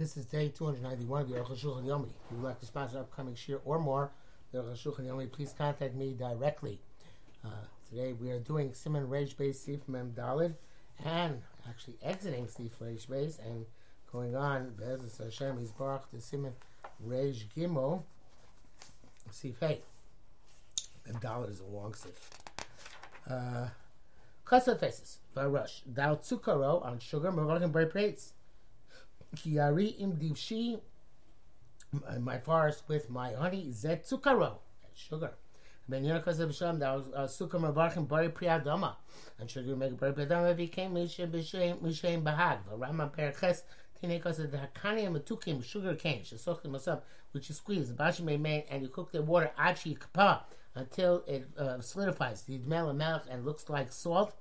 This 0.00 0.16
is 0.16 0.24
day 0.24 0.48
291 0.48 1.20
of 1.20 1.28
the 1.28 1.34
Aruch 1.34 1.50
HaShulchan 1.50 1.84
Yomi. 1.84 2.04
If 2.06 2.30
you 2.30 2.38
would 2.38 2.44
like 2.44 2.58
to 2.60 2.64
sponsor 2.64 3.00
upcoming 3.00 3.34
shir 3.34 3.60
or 3.66 3.78
more, 3.78 4.10
the 4.50 4.62
Aruch 4.62 4.72
HaShulchan 4.72 5.06
Yomi, 5.06 5.30
please 5.30 5.52
contact 5.52 5.94
me 5.94 6.14
directly. 6.14 6.80
Uh, 7.44 7.50
today 7.86 8.14
we 8.14 8.30
are 8.30 8.38
doing 8.38 8.72
Simon 8.72 9.10
Rage 9.10 9.36
Base 9.36 9.60
Sif 9.60 9.86
Mem 9.86 10.14
Dalid 10.16 10.54
and 11.04 11.42
actually 11.68 11.96
exiting 12.02 12.48
Sif 12.48 12.80
Rage 12.80 13.10
Base 13.10 13.40
and 13.44 13.66
going 14.10 14.34
on 14.34 14.70
Bez 14.70 15.18
Hashem 15.18 15.68
Baruch 15.78 16.10
to 16.12 16.20
Simon 16.22 16.54
Rage 16.98 17.48
Gimel 17.54 18.02
Sif 19.30 19.60
Hey. 19.60 19.80
Mem 21.06 21.16
Dalid 21.16 21.50
is 21.50 21.60
a 21.60 21.64
long 21.66 21.92
Sif. 21.92 22.30
Uh, 23.28 23.66
Chassid 24.46 24.80
faces, 24.80 25.18
Varush, 25.36 25.82
Thou 25.84 26.14
Tsukaro 26.14 26.82
on 26.86 27.00
sugar, 27.00 27.30
Mavakim 27.30 27.70
Bread 27.70 27.92
Kiari 29.36 29.98
im 30.00 30.12
divshi, 30.12 30.80
my 32.18 32.38
forest 32.38 32.84
with 32.88 33.10
my 33.10 33.32
honey, 33.32 33.70
zet 33.72 34.04
sukaro, 34.04 34.58
sugar. 34.94 35.32
Ben 35.90 36.04
Yerkas 36.04 36.38
of 36.38 36.78
that 36.78 36.94
was 36.94 37.08
uh, 37.16 37.22
Sukkah 37.22 37.60
Mavarchim 37.60 38.06
Bari 38.06 38.28
Priyadama. 38.28 38.94
And 39.40 39.50
should 39.50 39.64
you 39.66 39.74
make 39.74 39.98
Bari 39.98 40.12
Priyadama, 40.12 40.56
became 40.56 40.94
Mishem 40.94 41.30
Mishem 41.30 42.22
Bahag, 42.22 42.58
Rama 42.76 43.10
Perches, 43.16 43.62
Tinekas 44.00 44.38
of 44.38 44.52
the 44.52 44.58
Hakani 44.58 45.06
and 45.06 45.16
Matukim, 45.16 45.64
sugar 45.64 45.96
cane, 45.96 46.22
Shasochim 46.22 46.66
Masab, 46.66 47.00
which 47.32 47.48
you 47.48 47.56
squeeze, 47.56 47.90
Bashi 47.90 48.22
make, 48.22 48.68
and 48.70 48.82
you 48.82 48.88
cook 48.88 49.10
the 49.10 49.20
water, 49.20 49.50
Achi 49.58 49.96
Kapa, 49.96 50.44
until 50.76 51.24
it 51.26 51.48
uh, 51.58 51.80
solidifies, 51.80 52.42
the 52.42 52.58
Dmel 52.58 52.94
Melech, 52.94 53.22
and 53.28 53.44
looks 53.44 53.68
like 53.68 53.90
salt. 53.90 54.36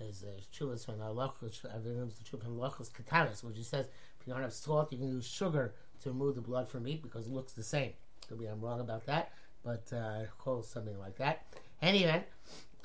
There's 0.00 0.24
a 0.24 0.40
chuvas 0.56 0.84
from 0.84 0.96
Lachos, 0.96 1.64
I 1.64 1.74
think 1.74 1.96
it 1.98 2.04
was 2.04 2.18
the 2.18 2.24
truth 2.24 2.42
from 2.42 2.56
Lachos 2.56 2.90
Kataris, 2.90 3.44
which 3.44 3.56
he 3.56 3.62
says 3.62 3.86
if 4.17 4.17
you 4.28 4.34
don't 4.34 4.42
have 4.42 4.52
salt, 4.52 4.92
you 4.92 4.98
can 4.98 5.08
use 5.08 5.26
sugar 5.26 5.74
to 6.02 6.10
remove 6.10 6.34
the 6.34 6.42
blood 6.42 6.68
from 6.68 6.84
meat 6.84 7.02
because 7.02 7.26
it 7.26 7.32
looks 7.32 7.52
the 7.52 7.62
same. 7.62 7.92
Could 8.28 8.38
be 8.38 8.46
I'm 8.46 8.60
wrong 8.60 8.80
about 8.80 9.06
that, 9.06 9.32
but 9.64 9.90
uh, 9.92 10.24
call 10.38 10.62
something 10.62 10.98
like 10.98 11.16
that. 11.16 11.46
Anyway, 11.80 12.24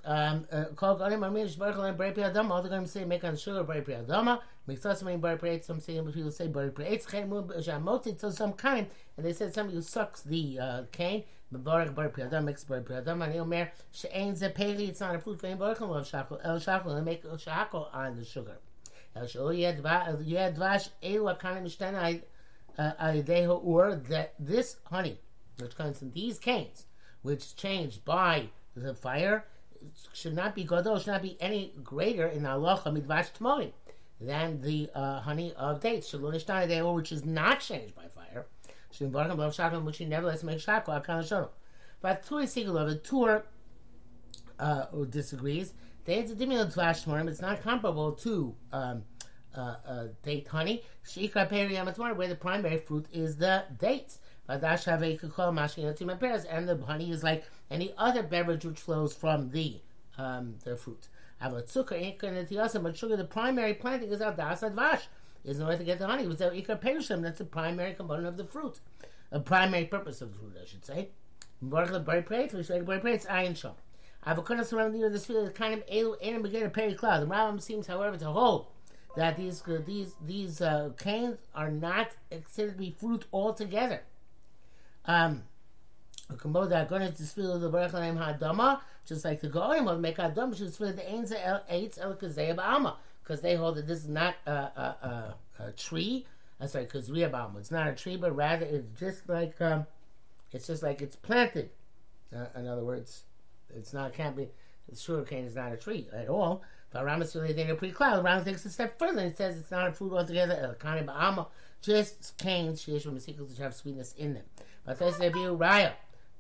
um, 0.06 0.46
uh, 0.52 0.66
call 0.76 0.98
Ganim 0.98 1.22
Armin 1.22 1.48
Shbarchel 1.48 1.90
and 1.90 1.98
Bari 1.98 2.14
Adama. 2.14 2.66
Ganim 2.66 2.88
say 2.88 3.04
make 3.04 3.26
on 3.26 3.36
sugar 3.36 3.64
Bari 3.64 3.82
Adama. 3.82 4.40
Makes 4.66 4.86
us 4.86 5.04
mean 5.04 5.20
Bari 5.20 5.38
Pri 5.38 5.60
Some 5.60 5.82
say 5.82 6.00
people 6.00 6.32
say 6.32 6.48
Bari 6.48 6.72
Pri 6.72 6.98
Eitz 6.98 8.20
to 8.20 8.32
some 8.32 8.54
kind, 8.54 8.88
and 9.18 9.26
they 9.26 9.34
said 9.34 9.54
somebody 9.54 9.76
who 9.76 9.82
sucks 9.82 10.22
the 10.22 10.60
uh, 10.60 10.84
cane. 10.94 11.24
Mevarach 11.54 11.94
Bari 11.94 12.10
Adam 12.24 12.46
makes 12.46 12.64
Bari 12.64 12.84
Adama. 12.84 13.26
And 13.26 13.40
Omer 13.40 13.72
She'ain 13.92 14.34
Zepeli. 14.34 14.88
It's 14.88 15.02
not 15.02 15.16
a 15.16 15.20
food 15.20 15.42
for 15.42 15.48
him. 15.48 15.58
Baruch 15.58 15.82
Love 15.82 16.10
Shakol 16.10 16.40
El 16.44 16.58
Shakol 16.60 16.96
and 16.96 17.06
make 17.06 17.24
Shakol 17.24 17.94
on 17.94 18.16
the 18.16 18.24
sugar. 18.24 18.58
Ur 19.16 19.28
that 24.10 24.34
this 24.40 24.78
honey, 24.86 25.20
which 25.60 25.76
comes 25.76 26.02
in 26.02 26.12
these 26.12 26.40
canes, 26.40 26.86
which 27.22 27.56
changed 27.56 28.04
by 28.04 28.50
the 28.76 28.96
fire 28.96 29.46
should 30.14 30.34
not 30.34 30.56
be 30.56 30.64
gadol, 30.64 30.98
should 30.98 31.08
not 31.08 31.22
be 31.22 31.38
any 31.40 31.74
greater 31.84 32.26
in 32.26 32.44
halacha 32.44 32.86
midvash 32.86 33.32
tmoim 33.34 33.72
than 34.20 34.62
the 34.62 34.90
uh, 34.96 35.20
honey 35.20 35.54
of 35.54 35.82
dates, 35.82 36.12
shalonishtai 36.12 36.94
which 36.96 37.12
is 37.12 37.26
not 37.26 37.60
changed 37.60 37.96
by 37.96 38.08
fire. 38.08 38.46
Which 38.90 39.98
he 39.98 40.06
nevertheless 40.06 40.44
makes 40.44 40.66
shakwa 40.66 41.04
akan 41.04 41.50
But 42.02 42.24
Tur 42.24 42.44
Sigulov, 42.44 42.90
the 42.90 42.96
Tur 42.96 43.44
uh, 44.60 44.86
disagrees. 45.10 45.74
They 46.06 46.24
Dimion 46.24 46.74
Tvashmorim, 46.74 47.30
it's 47.30 47.42
not 47.42 47.62
comparable 47.62 48.12
to 48.14 48.56
um, 48.72 49.04
uh, 49.56 49.76
uh, 49.88 50.08
date 50.22 50.48
honey. 50.48 50.84
Shikra 51.06 52.16
where 52.16 52.28
the 52.28 52.36
primary 52.36 52.78
fruit 52.78 53.06
is 53.12 53.38
the 53.38 53.64
dates. 53.80 54.20
And 54.50 54.62
the 54.62 54.68
honey 56.86 57.12
is 57.12 57.24
like 57.24 57.46
any 57.72 57.94
other 57.98 58.24
beverage 58.24 58.66
which 58.66 58.80
flows 58.80 59.14
from 59.14 59.52
the 59.52 59.80
um, 60.18 60.56
the 60.66 60.76
fruit. 60.76 61.08
But 61.40 61.70
sugar, 61.70 63.16
the 63.16 63.28
primary 63.30 63.74
planting 63.74 64.12
is 64.12 64.22
out 64.22 64.36
das 64.38 64.62
vash. 64.62 65.08
Is 65.44 65.60
no 65.60 65.68
way 65.68 65.78
to 65.78 65.84
get 65.84 66.00
the 66.00 66.08
honey. 66.08 66.26
Without 66.26 66.54
ikar 66.54 66.82
perishim, 66.82 67.22
that's 67.22 67.40
the 67.40 67.46
primary 67.46 67.94
component 67.94 68.28
of 68.28 68.38
the 68.38 68.46
fruit, 68.46 68.80
a 69.30 69.42
primary 69.42 69.84
purpose 69.86 70.22
of 70.22 70.32
the 70.32 70.40
fruit, 70.40 70.54
I 70.62 70.66
should 70.66 70.86
say. 70.86 71.10
Iron 73.30 73.56
shop. 73.56 73.82
Avocados 74.26 74.72
around 74.72 74.94
the 74.94 75.10
this 75.10 75.26
field 75.26 75.48
is 75.48 75.54
kind 75.54 75.74
of 75.74 75.86
elu 75.88 76.16
and 76.22 76.44
begin 76.44 76.70
peri 76.70 76.94
cloud. 76.94 77.22
The 77.22 77.28
Rambam 77.28 77.62
seems, 77.62 77.88
however, 77.88 78.18
to 78.18 78.26
hold 78.26 78.68
that 79.16 79.38
these 79.38 79.62
these 79.86 80.16
these 80.26 80.62
uh, 80.62 80.92
canes 80.98 81.38
are 81.54 81.70
not 81.70 82.12
considered 82.32 82.74
to 82.74 82.78
be 82.78 82.92
fruit 82.92 83.26
altogether. 83.34 84.02
Um, 85.06 85.44
just 89.06 89.26
like 89.26 89.42
the 89.42 89.50
Goyim 89.50 89.86
will 89.86 90.00
make 90.00 90.18
which 90.52 90.62
is 90.62 90.78
for 90.78 90.92
the 90.92 91.02
Ainz 91.02 91.32
Eitz 91.70 92.00
El 92.02 92.16
Kazayab 92.16 92.60
Alma, 92.60 92.98
because 93.22 93.42
they 93.42 93.56
hold 93.56 93.76
that 93.76 93.88
this 93.88 94.00
is 94.00 94.08
not 94.08 94.36
a, 94.46 94.52
a, 94.52 95.36
a, 95.60 95.64
a 95.66 95.72
tree. 95.74 96.26
I'm 96.60 96.68
sorry, 96.70 96.88
have 97.22 97.36
Alma. 97.36 97.60
It's 97.60 97.72
not 97.72 97.88
a 97.88 97.94
tree, 97.94 98.16
but 98.16 98.34
rather 98.36 98.66
it's 98.66 99.00
just 99.00 99.28
like 99.28 99.60
um, 99.60 99.86
it's 100.52 100.68
just 100.68 100.82
like 100.82 101.02
it's 101.02 101.18
planted. 101.18 101.70
Uh, 102.34 102.46
in 102.58 102.68
other 102.68 102.84
words, 102.84 103.24
it's 103.76 103.94
not 103.94 104.14
can't 104.14 104.36
be. 104.36 104.50
The 104.90 104.96
sugar 104.96 105.24
cane 105.24 105.46
is 105.46 105.56
not 105.56 105.72
a 105.72 105.78
tree 105.78 106.08
at 106.14 106.28
all. 106.28 106.64
But 106.92 107.06
Ramas 107.06 107.36
really 107.36 107.54
think 107.54 107.70
a 107.70 107.76
pretty 107.76 107.94
cloud. 107.94 108.24
Ramas 108.24 108.46
takes 108.46 108.66
a 108.66 108.70
step 108.70 109.00
further 109.00 109.22
and 109.22 109.36
says 109.36 109.58
it's 109.58 109.72
not 109.72 109.88
a 109.88 109.92
fruit 109.92 110.14
altogether. 110.14 110.54
El 110.54 110.76
Kani 110.76 111.06
Ba'ama, 111.06 111.48
just 111.82 112.38
canes, 112.38 112.86
Sheish 112.86 113.08
Masikos, 113.08 113.50
which 113.50 113.58
have 113.58 113.74
sweetness 113.74 114.14
in 114.14 114.36
them. 114.36 114.44
But 114.86 115.00
Taisus 115.00 115.20
Abiu 115.20 115.58
Raya. 115.58 115.94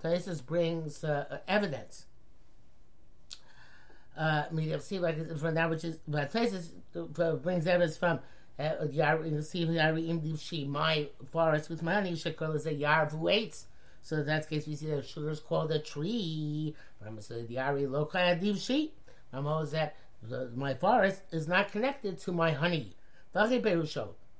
Taisus 0.03 0.45
brings 0.45 1.03
uh, 1.03 1.39
evidence. 1.47 2.05
Uh, 4.15 4.43
mean, 4.51 4.69
you'll 4.69 4.79
see 4.79 4.99
like 4.99 5.37
from 5.37 5.55
that 5.55 5.69
which 5.71 5.83
is, 5.83 5.97
but 6.07 6.31
Taisus 6.31 6.69
uh, 6.95 7.35
brings 7.35 7.65
evidence 7.65 7.97
from 7.97 8.19
uh, 8.59 8.73
my 10.67 11.07
forest 11.31 11.69
with 11.69 11.81
money. 11.81 12.11
Shekol 12.11 12.55
is 12.55 12.67
a 12.67 12.73
Yar 12.73 13.07
who 13.07 13.17
waits. 13.17 13.65
So 14.03 14.17
in 14.17 14.25
that 14.25 14.49
case, 14.49 14.67
we 14.67 14.75
see 14.75 14.87
that 14.87 15.07
sugar 15.07 15.31
is 15.31 15.39
called 15.39 15.71
a 15.71 15.79
tree. 15.79 16.75
Remember, 16.99 17.21
so 17.21 17.41
the 17.41 17.55
Yari 17.55 17.87
Lokaya 17.87 18.39
Divshi. 18.39 18.91
Remember, 19.31 19.65
that 19.67 19.95
the, 20.21 20.51
my 20.55 20.73
forest 20.73 21.21
is 21.31 21.47
not 21.47 21.71
connected 21.71 22.19
to 22.19 22.31
my 22.33 22.51
honey. 22.51 22.95
But 23.31 23.49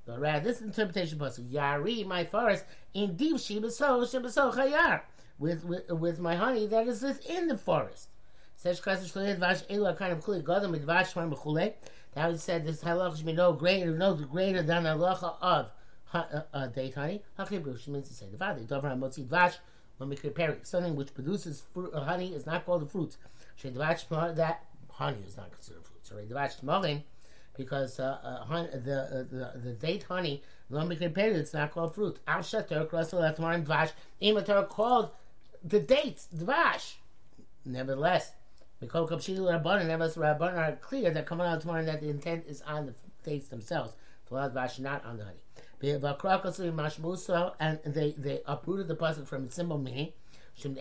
rather, 0.06 0.44
this 0.44 0.60
interpretation 0.60 1.18
was 1.18 1.38
Yari, 1.38 2.06
my 2.06 2.24
forest, 2.24 2.66
in 2.92 3.16
deep 3.16 3.36
Shibaso, 3.36 4.04
Shibaso 4.04 4.54
Chayar, 4.54 5.00
with, 5.38 5.64
with, 5.64 5.90
with 5.90 6.20
my 6.20 6.36
honey 6.36 6.66
that 6.66 6.86
is 6.86 7.02
within 7.02 7.48
the 7.48 7.56
forest. 7.56 8.10
Says 8.56 8.80
Krasish 8.80 9.12
Chulei 9.12 9.38
Dvash 9.38 9.66
Elu 9.66 9.96
kind 9.96 10.12
of 10.12 10.22
Chulei 10.22 10.42
Godam 10.42 10.78
Dvash 10.78 11.14
Shmar 11.14 11.34
Mechulei. 11.34 11.72
That 12.12 12.28
would 12.28 12.38
said 12.38 12.64
this 12.64 12.84
halacha 12.84 13.16
should 13.16 13.26
be 13.26 13.32
no 13.32 13.52
greater, 13.54 13.90
no 13.96 14.14
greater 14.14 14.62
than 14.62 14.84
halacha 14.84 15.34
of 15.40 15.72
date 16.74 16.94
honey. 16.94 17.22
Hakibru, 17.38 17.78
she 17.78 17.90
means 17.90 18.08
to 18.08 18.14
say 18.14 18.26
the 18.30 19.54
when 19.98 20.08
we 20.08 20.16
compare 20.16 20.56
something 20.62 20.96
which 20.96 21.14
produces 21.14 21.62
fruit, 21.72 21.92
uh, 21.94 22.02
honey 22.04 22.34
is 22.34 22.46
not 22.46 22.66
called 22.66 22.82
a 22.82 22.86
fruit. 22.86 23.16
That 23.62 24.64
honey 24.90 25.18
is 25.26 25.36
not 25.36 25.52
considered 25.52 25.84
fruit. 25.84 26.00
So 26.02 26.16
because 27.56 28.00
uh, 28.00 28.18
uh, 28.24 28.62
the, 28.76 29.00
uh, 29.00 29.52
the 29.54 29.58
the 29.58 29.72
date 29.74 30.04
honey, 30.04 30.42
it's 30.70 31.54
not 31.54 31.70
called 31.70 31.94
fruit. 31.94 32.18
Al 32.26 32.40
shater 32.40 32.88
krasel 32.88 33.22
atmarim 33.22 33.64
dvash, 33.64 33.92
imatar 34.20 34.68
called 34.68 35.10
the 35.62 35.78
dates 35.78 36.28
dvash. 36.34 36.94
Nevertheless, 37.64 38.32
rabbanon, 38.82 39.86
nevertheless 39.86 40.16
rabbanon 40.16 40.56
are 40.56 40.76
clear 40.76 41.10
that 41.12 41.26
coming 41.26 41.46
out 41.46 41.60
tomorrow 41.60 41.84
that 41.84 42.00
the 42.00 42.10
intent 42.10 42.44
is 42.48 42.60
on 42.62 42.86
the 42.86 42.94
dates 43.22 43.48
themselves. 43.48 43.92
Not 44.30 45.04
on 45.04 45.16
the 45.18 45.24
honey. 45.24 45.43
And 47.60 47.78
they 47.84 48.14
they 48.16 48.40
uprooted 48.46 48.88
the 48.88 48.96
pasuk 48.96 49.26
from 49.26 49.44
its 49.44 49.54
symbol 49.54 49.78
meaning. 49.78 50.12
There's 50.62 50.76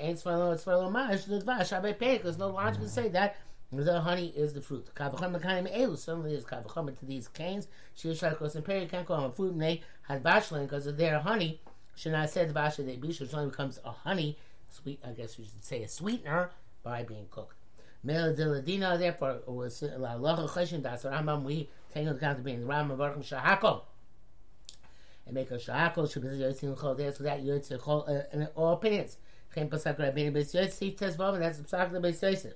no 2.37 2.49
logic 2.49 2.81
to 2.81 2.89
say 2.89 3.09
that 3.09 3.35
the 3.71 4.01
honey 4.01 4.27
is 4.35 4.53
the 4.53 4.61
fruit. 4.61 4.87
Kavacham 4.95 5.35
mekanim 5.35 5.75
elu. 5.75 5.97
Certainly 5.97 6.35
is 6.35 6.45
kavacham 6.45 6.97
to 6.97 7.05
these 7.05 7.27
canes. 7.27 7.67
Shir 7.95 8.09
shakos 8.09 8.55
and 8.55 8.63
peri 8.63 8.85
can't 8.85 9.07
call 9.07 9.29
them. 9.29 9.47
And 9.49 9.61
they 9.61 9.81
had 10.03 10.23
bashlin 10.23 10.63
because 10.63 10.85
of 10.85 10.97
their 10.97 11.19
honey. 11.19 11.59
Should 11.95 12.13
say 12.29 12.45
the 12.45 12.53
bashlin 12.53 12.85
they 12.85 12.97
bishu. 12.97 13.31
only 13.33 13.49
becomes 13.49 13.79
a 13.83 13.91
honey 13.91 14.37
sweet. 14.69 14.99
I 15.05 15.11
guess 15.11 15.37
we 15.37 15.45
should 15.45 15.63
say 15.63 15.83
a 15.83 15.87
sweetener 15.87 16.51
by 16.83 17.03
being 17.03 17.25
cooked. 17.31 17.55
Mela 18.03 18.33
diladina. 18.33 18.97
Therefore, 18.99 19.39
was 19.47 19.81
uh, 19.81 19.95
la 19.97 20.15
locha 20.15 20.47
cheshin 20.49 20.83
das 20.83 21.03
Rambam. 21.03 21.43
We 21.43 21.69
take 21.93 22.03
into 22.03 22.15
account 22.15 22.43
being 22.43 22.61
the 22.61 22.67
Rambam 22.67 22.97
baruch 22.97 23.19
shahako. 23.19 23.81
And 25.25 25.35
make 25.35 25.51
a 25.51 25.59
should 25.59 25.73
be 25.73 26.27
yotzin 26.29 26.75
chol 26.77 27.15
so 27.15 27.23
that 27.23 27.43
yotzin 27.43 27.79
chol 27.79 28.09
uh, 28.09 28.23
in 28.33 28.47
all 28.55 28.73
opinions. 28.73 29.17
Chem 29.53 29.69
pasak 29.69 29.97
rabbeinu 29.97 30.33
b'is 30.33 30.53
yotzin 30.53 30.95
tezvav 30.97 31.35
and 31.35 31.43
that's 31.43 31.59
the 31.59 31.63
pasak 31.63 31.91
the 31.91 31.99
b'is 31.99 32.21
yosef. 32.21 32.53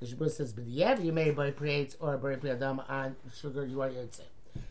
The 0.00 0.06
Shabbos 0.06 0.36
says, 0.36 0.52
"But 0.52 0.66
you 0.66 1.12
may 1.12 1.32
buy 1.32 1.50
creates 1.50 1.96
or 1.98 2.16
buy 2.18 2.34
adam 2.48 2.80
on 2.88 3.16
sugar 3.34 3.66
you 3.66 3.82
are 3.82 3.88
yotze." 3.88 4.20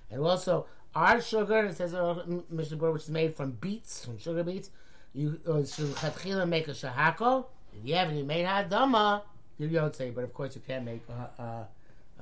And 0.09 0.21
also, 0.21 0.67
our 0.95 1.21
sugar, 1.21 1.65
it 1.65 1.75
says 1.75 1.93
uh, 1.93 2.23
Mishnah 2.49 2.77
Berurah, 2.77 2.93
which 2.93 3.03
is 3.03 3.09
made 3.09 3.35
from 3.35 3.51
beets, 3.51 4.05
from 4.05 4.17
sugar 4.17 4.43
beets, 4.43 4.69
you 5.13 5.39
uh, 5.47 5.65
should 5.65 5.93
chatchila 5.95 6.47
make 6.47 6.67
a 6.67 6.71
shahako. 6.71 7.45
If 7.77 7.85
you 7.85 7.95
haven't 7.95 8.25
made 8.25 8.45
hadama, 8.45 9.21
you 9.57 9.67
don't 9.67 9.95
say, 9.95 10.11
but 10.11 10.23
of 10.23 10.33
course 10.33 10.55
you 10.55 10.61
can't 10.65 10.85
make 10.85 11.01
uh, 11.09 11.41
uh, 11.41 11.63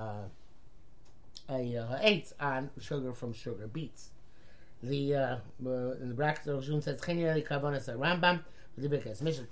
uh, 0.02 0.04
a 1.50 1.78
uh, 1.78 2.00
eight 2.02 2.34
on 2.40 2.70
sugar 2.82 3.14
from 3.14 3.34
sugar 3.34 3.68
beets. 3.68 4.10
The 4.88 5.16
uh, 5.16 5.38
uh, 5.66 5.70
in 6.02 6.10
the 6.10 6.16
bracket 6.16 6.48
of 6.48 6.66
Shun 6.66 6.82
says 6.82 7.02
Chenyeli 7.02 7.48
Kavanas 7.48 7.90
Rambam 7.98 8.44
the 8.78 8.90
Bikas 8.90 9.22
Mishnah 9.22 9.46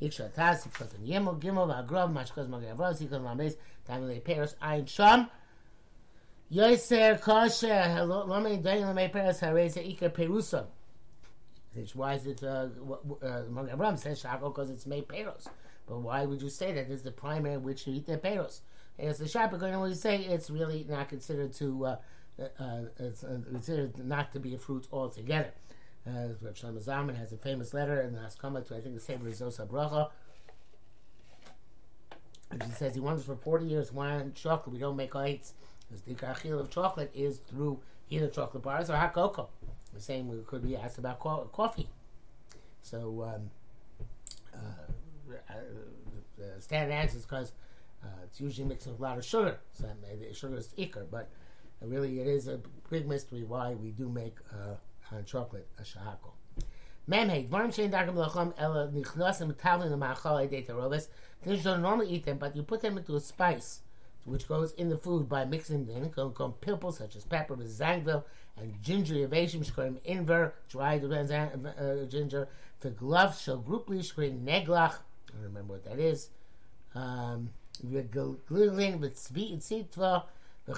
Iksha 0.00 0.32
Tas 0.34 0.66
Patan 0.66 1.06
Yemo 1.06 1.40
Gimel 1.40 1.68
Vagrov 1.68 2.12
Mashkos 2.12 2.48
Magavros 2.48 3.02
Ikon 3.02 3.24
Lames 3.24 3.56
Tamile 3.88 4.22
Paris 4.22 4.54
Ein 4.62 4.86
Sham 4.86 5.28
Yoser 6.52 7.20
Kosher 7.20 8.06
Lomei 8.06 8.62
Dain 8.62 8.84
Lomei 8.84 9.12
Paris 9.12 9.40
Hareza 9.40 9.86
Ika 9.86 10.10
Perusa 10.10 10.66
why 11.94 12.14
is 12.14 12.26
it 12.26 12.42
uh, 12.42 12.68
uh, 13.22 13.96
says 13.96 14.20
Shako 14.20 14.48
because 14.48 14.70
it's 14.70 14.86
made 14.86 15.06
peros. 15.08 15.46
But 15.86 15.98
why 15.98 16.24
would 16.24 16.42
you 16.42 16.48
say 16.48 16.72
that? 16.72 16.88
This 16.88 16.98
is 16.98 17.02
the 17.02 17.12
primary 17.12 17.58
which 17.58 17.86
you 17.86 17.94
eat 17.94 18.06
the 18.06 18.16
peros. 18.16 18.60
And 18.98 19.08
it's 19.08 19.18
the 19.18 19.28
Shako 19.28 19.58
going 19.58 19.74
to 19.74 19.96
say 19.96 20.22
it's 20.24 20.50
really 20.50 20.86
not 20.88 21.08
considered 21.08 21.52
to 21.54 21.86
uh, 21.86 21.96
uh, 22.38 22.80
it's 22.98 23.24
uh, 23.24 23.38
considered 23.48 24.04
not 24.04 24.32
to 24.32 24.40
be 24.40 24.54
a 24.54 24.58
fruit 24.58 24.86
altogether. 24.92 25.52
Uh, 26.06 26.28
Reb 26.40 26.54
Shlomo 26.54 26.82
Zalman 26.82 27.16
has 27.16 27.32
a 27.32 27.36
famous 27.36 27.74
letter 27.74 28.00
in 28.00 28.12
the 28.12 28.20
Haskama 28.20 28.66
to 28.68 28.76
I 28.76 28.80
think 28.80 28.94
the 28.94 29.00
Sefer 29.00 29.24
Zosa 29.24 29.66
Bracha. 29.66 30.10
And 32.50 32.62
he 32.62 32.70
says 32.70 32.94
he 32.94 33.00
wants 33.00 33.24
for 33.24 33.34
40 33.34 33.66
years 33.66 33.90
and 33.90 34.34
chocolate. 34.34 34.72
We 34.72 34.78
don't 34.78 34.96
make 34.96 35.16
eights. 35.16 35.54
Because 35.88 36.02
the 36.02 36.14
kachil 36.14 36.60
of 36.60 36.70
chocolate 36.70 37.10
is 37.14 37.38
through 37.38 37.80
either 38.08 38.28
chocolate 38.28 38.62
bars 38.62 38.88
or 38.88 38.96
hot 38.96 39.14
cocoa. 39.14 39.48
The 39.94 40.00
same 40.00 40.44
could 40.46 40.62
be 40.62 40.76
asked 40.76 40.98
about 40.98 41.18
co- 41.18 41.48
coffee. 41.52 41.88
So 42.82 43.24
um, 43.34 43.50
uh, 44.54 45.32
uh, 45.50 45.54
the 46.38 46.60
standard 46.60 46.92
answer 46.92 47.16
is 47.16 47.24
because 47.24 47.52
uh, 48.04 48.08
it's 48.24 48.40
usually 48.40 48.68
mixed 48.68 48.86
with 48.86 49.00
a 49.00 49.02
lot 49.02 49.18
of 49.18 49.24
sugar. 49.24 49.58
So 49.72 49.86
the 50.20 50.34
sugar 50.34 50.56
is 50.56 50.68
ikr, 50.78 51.06
but 51.10 51.28
really 51.86 52.20
it 52.20 52.26
is 52.26 52.48
a 52.48 52.60
big 52.90 53.08
mystery 53.08 53.44
why 53.44 53.74
we 53.74 53.90
do 53.90 54.08
make 54.08 54.36
uh, 54.52 55.14
on 55.14 55.24
chocolate 55.24 55.68
a 55.78 55.82
shahako. 55.82 56.32
Memhe, 57.08 57.48
dvarim 57.48 57.68
shein 57.68 57.90
dargam 57.90 58.14
lacham 58.14 58.52
ela 58.58 58.88
nichnasim 58.88 59.54
tavlin 59.54 59.96
ma'achal 59.96 60.48
edei 60.48 60.66
tarobes. 60.66 61.08
Things 61.42 61.58
you 61.58 61.64
don't 61.64 61.82
normally 61.82 62.08
eat 62.08 62.24
them, 62.24 62.38
but 62.38 62.56
you 62.56 62.62
put 62.62 62.80
them 62.80 62.98
into 62.98 63.14
a 63.14 63.20
spice 63.20 63.80
which 64.26 64.48
goes 64.48 64.72
in 64.72 64.88
the 64.88 64.96
food 64.96 65.28
by 65.28 65.44
mixing 65.44 65.86
them 65.86 66.04
in, 66.04 66.10
come 66.10 66.54
such 66.92 67.16
as 67.16 67.24
pepper 67.24 67.54
with 67.54 67.78
zangvil 67.78 68.24
and 68.56 68.74
ginger 68.82 69.14
yavashim 69.14 69.64
shkorim 69.64 70.00
inver, 70.00 70.52
dried 70.68 71.04
uh, 71.04 72.04
ginger, 72.06 72.48
the 72.80 72.90
glove 72.90 73.38
shall 73.40 73.58
grouply 73.58 73.98
shkorim 73.98 74.44
neglach, 74.44 74.98
I 75.28 75.34
don't 75.34 75.44
remember 75.44 75.74
what 75.74 75.84
that 75.84 75.98
is, 75.98 76.30
um, 76.94 77.50
glugling 77.84 78.98
with 78.98 79.16
sweet 79.18 79.60
sitva, 79.60 80.24
the 80.66 80.72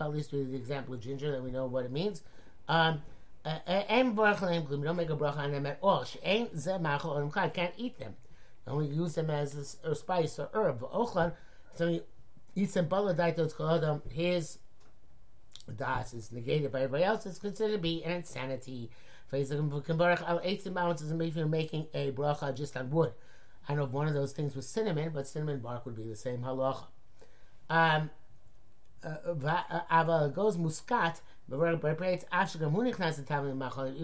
at 0.00 0.12
least 0.12 0.32
with 0.32 0.50
the 0.50 0.56
example 0.56 0.94
of 0.94 1.00
ginger 1.00 1.30
that 1.32 1.42
we 1.42 1.50
know 1.50 1.66
what 1.66 1.84
it 1.84 1.92
means. 1.92 2.22
Um, 2.68 3.02
and 3.44 4.16
we 4.16 4.84
don't 4.84 4.96
make 4.96 5.10
a 5.10 5.16
bracha 5.16 5.38
on 5.38 5.52
them 5.52 5.66
at 5.66 5.78
all. 5.82 6.04
Zemachol 6.04 7.34
or 7.34 7.50
can't 7.50 7.74
eat 7.76 7.98
them. 7.98 8.14
Only 8.66 8.86
use 8.86 9.14
them 9.16 9.28
as 9.28 9.78
a, 9.82 9.94
spice 9.94 10.38
or 10.38 10.48
herb. 10.52 10.80
Ochlan, 10.80 11.32
so 11.74 11.88
he 11.88 12.02
eats 12.54 12.74
them 12.74 12.86
bala 12.86 13.12
his 14.10 14.58
das 15.76 16.14
is 16.14 16.30
negated 16.30 16.70
by 16.70 16.82
everybody 16.82 17.04
else. 17.04 17.26
It's 17.26 17.38
considered 17.38 17.72
to 17.72 17.78
be 17.78 18.04
an 18.04 18.12
insanity. 18.12 18.90
make 21.16 21.34
you 21.34 21.46
making 21.46 21.86
a 21.94 22.12
bracha 22.12 22.54
just 22.56 22.76
on 22.76 22.90
wood. 22.90 23.12
I 23.68 23.74
know 23.74 23.86
one 23.86 24.08
of 24.08 24.14
those 24.14 24.32
things 24.32 24.54
was 24.54 24.68
cinnamon, 24.68 25.10
but 25.14 25.26
cinnamon 25.26 25.60
bark 25.60 25.86
would 25.86 25.96
be 25.96 26.04
the 26.04 26.16
same 26.16 26.42
halacha. 26.42 26.84
Um, 27.70 28.10
אבל 29.05 30.33
goes 30.33 30.57
muscat, 30.57 31.21
even 31.49 31.73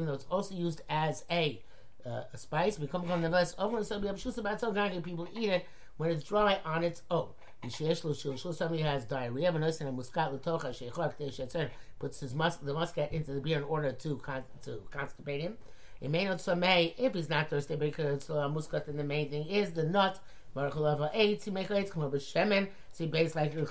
though 0.05 0.13
it's 0.13 0.25
also 0.31 0.55
used 0.55 0.81
as 0.89 1.25
a, 1.29 1.61
uh, 2.05 2.23
a 2.31 2.37
spice, 2.37 2.77
become 2.77 3.07
nevertheless 3.07 3.55
over 3.57 3.83
so 3.83 3.99
people 3.99 5.27
eat 5.35 5.49
it 5.49 5.65
when 5.97 6.09
it's 6.09 6.23
dry 6.23 6.59
on 6.65 6.83
its 6.83 7.01
own. 7.11 7.29
Somebody 7.69 8.81
has 8.81 9.05
diarrhea, 9.05 9.51
but 9.51 9.59
noticing 9.61 9.87
a 9.87 9.91
muscat 9.91 10.31
letocha 10.33 10.69
sheichak 10.69 11.69
puts 11.99 12.19
his 12.19 12.33
mus- 12.33 12.57
the 12.57 12.73
muscat 12.73 13.13
into 13.13 13.31
the 13.33 13.39
beer 13.39 13.57
in 13.57 13.63
order 13.63 13.91
to 13.93 14.17
con- 14.17 14.43
to 14.63 14.83
constipate 14.91 15.41
him. 15.41 15.57
It 16.01 16.09
may 16.09 16.25
not 16.25 16.45
may 16.57 16.93
if 16.97 17.13
he's 17.13 17.29
not 17.29 17.49
thirsty 17.49 17.77
because 17.77 18.29
uh, 18.29 18.49
muscat 18.49 18.87
and 18.87 18.99
the 18.99 19.05
main 19.05 19.29
thing 19.29 19.47
is 19.47 19.71
the 19.71 19.83
nut. 19.83 20.19
Baruch 20.53 21.09
eight, 21.13 21.43
he 21.43 21.51
make 21.51 21.71
eight 21.71 21.89
come 21.89 22.03
up 22.03 22.11
with 22.11 22.21
shemen. 22.21 22.67
See, 22.91 23.07
base 23.07 23.33
like 23.35 23.53
your 23.53 23.65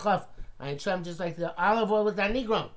I 0.60 0.74
trim 0.76 1.04
just 1.04 1.20
like 1.20 1.36
the 1.36 1.56
olive 1.62 1.92
oil 1.92 2.06
with 2.06 2.16
that 2.16 2.34
negro. 2.34 2.70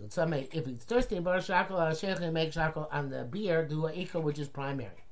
If 0.00 0.66
it's 0.66 0.84
thirsty, 0.84 1.18
bar 1.20 1.38
shakal 1.38 1.80
al 1.80 1.92
sheikhim 1.92 2.32
make 2.32 2.52
shakal 2.52 2.88
on 2.92 3.08
the 3.08 3.24
beer, 3.24 3.64
do 3.64 3.86
a 3.86 3.92
ikha 3.92 4.20
which 4.20 4.38
is 4.38 4.48
primary. 4.48 5.04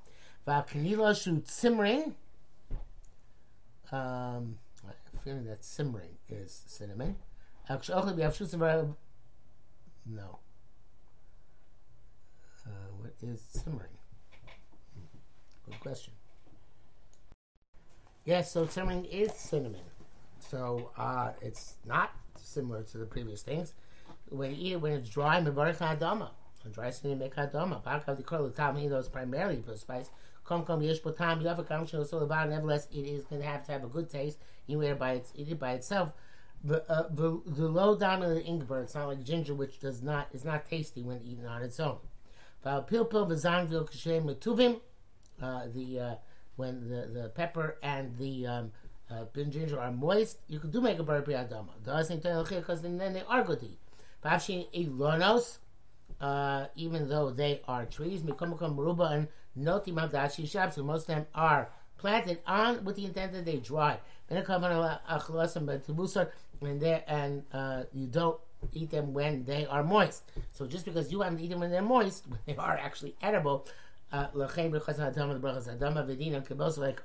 Vakanila 0.47 1.21
shoot 1.21 1.49
simmering. 1.49 2.17
Um, 3.93 4.59
I'm 4.85 5.19
feeling 5.23 5.45
that 5.47 5.65
simmering 5.65 6.17
is 6.29 6.63
cinnamon. 6.67 7.17
No. 7.69 7.77
Uh, 12.67 12.71
what 12.99 13.15
is 13.23 13.41
simmering? 13.41 13.99
Good 15.67 15.81
question. 15.81 16.15
Yes, 18.25 18.53
so 18.53 18.67
simmering 18.67 19.05
is 19.05 19.33
cinnamon. 19.35 19.90
So 20.51 20.91
uh, 20.99 21.31
it's 21.41 21.75
not 21.87 22.11
similar 22.37 22.83
to 22.83 22.99
the 22.99 23.07
previous 23.07 23.43
things. 23.43 23.75
When 24.31 24.51
you 24.51 24.57
eat 24.59 24.73
it 24.73 24.81
when 24.81 24.93
it's 24.93 25.09
dry, 25.09 25.41
mevarich 25.41 25.79
hadama. 25.79 26.31
On 26.65 26.73
dry 26.73 26.91
skin, 26.91 27.11
you 27.13 27.17
make 27.17 27.37
hadama. 27.37 27.83
Bakav 27.85 28.17
the 28.17 28.25
curl 28.25 28.51
tam 28.51 28.77
he 28.77 28.89
knows 28.89 29.09
primarily 29.09 29.63
for 29.63 29.77
spice. 29.77 30.11
Come 30.45 30.65
come 30.65 30.83
yesh 30.83 31.01
potam 31.01 31.41
yafa 31.41 31.69
kam 31.69 31.87
shel 31.87 32.05
so 32.05 32.19
Nevertheless, 32.27 32.89
it 32.93 33.07
is 33.07 33.25
going 33.25 33.43
to 33.43 33.49
have 33.49 33.65
to 33.67 33.73
have 33.73 33.85
a 33.85 33.87
good 33.87 34.11
taste. 34.11 34.39
You 34.67 34.83
eat 34.83 34.89
it 34.89 34.99
by 34.99 35.13
its 35.13 35.33
eat 35.37 35.49
it 35.49 35.61
by 35.61 35.73
itself. 35.75 36.13
The, 36.65 36.83
uh, 36.91 37.09
the 37.11 37.41
the 37.47 37.69
low 37.69 37.97
dominant 37.97 38.45
ingber, 38.45 38.83
it's 38.83 38.97
not 38.97 39.07
like 39.07 39.23
ginger, 39.23 39.55
which 39.55 39.79
does 39.79 40.03
not 40.03 40.29
is 40.33 40.45
not 40.45 40.67
tasty 40.69 41.03
when 41.03 41.23
eaten 41.23 41.47
on 41.47 41.63
its 41.63 41.79
own. 41.79 41.99
Uh, 42.65 42.81
the 45.75 46.01
uh, 46.01 46.15
when 46.57 46.89
the, 46.89 47.07
the 47.07 47.31
pepper 47.35 47.79
and 47.83 48.19
the 48.19 48.47
um, 48.47 48.73
bin 49.33 49.51
ginger 49.51 49.81
are 49.81 49.91
moist, 49.91 50.39
you 50.49 50.61
can 50.61 50.71
do 50.71 50.81
make 50.81 50.99
a 50.99 51.03
bar 51.03 51.21
adama. 51.23 51.71
Because 51.85 52.83
then 52.83 53.13
they 53.13 53.23
are 53.29 53.45
good 53.45 53.61
to 53.61 53.67
eat. 53.67 53.79
Pavshin 54.25 54.67
ilonos, 54.73 55.59
uh, 56.21 56.67
even 56.77 57.09
though 57.09 57.31
they 57.31 57.61
are 57.67 57.87
trees, 57.87 58.23
mikomakom 58.23 58.77
ruba 58.77 59.05
and 59.05 59.29
noti 59.57 59.93
madashi 59.93 60.45
shabs, 60.45 60.75
so 60.75 60.85
most 60.85 61.03
of 61.03 61.09
them 61.09 61.27
are 61.35 61.69
planted 61.99 62.39
on 62.47 62.85
with 62.85 62.97
the 62.97 63.05
intent 63.05 63.33
that 63.33 63.45
they 63.45 63.57
dry. 63.57 63.99
And 64.29 64.39
they 66.81 67.05
and 67.07 67.43
uh, 67.53 67.83
you 67.93 68.07
don't 68.07 68.41
eat 68.73 68.91
them 68.91 69.13
when 69.13 69.45
they 69.45 69.67
are 69.67 69.83
moist. 69.83 70.23
So 70.53 70.67
just 70.67 70.85
because 70.85 71.11
you 71.11 71.23
haven't 71.23 71.41
eaten 71.41 71.53
them 71.53 71.61
when 71.61 71.71
they're 71.71 71.83
moist, 71.83 72.27
when 72.29 72.39
they 72.47 72.57
are 72.57 72.77
actually 72.77 73.17
edible, 73.23 73.67
uh, 74.13 74.27
like 74.35 74.59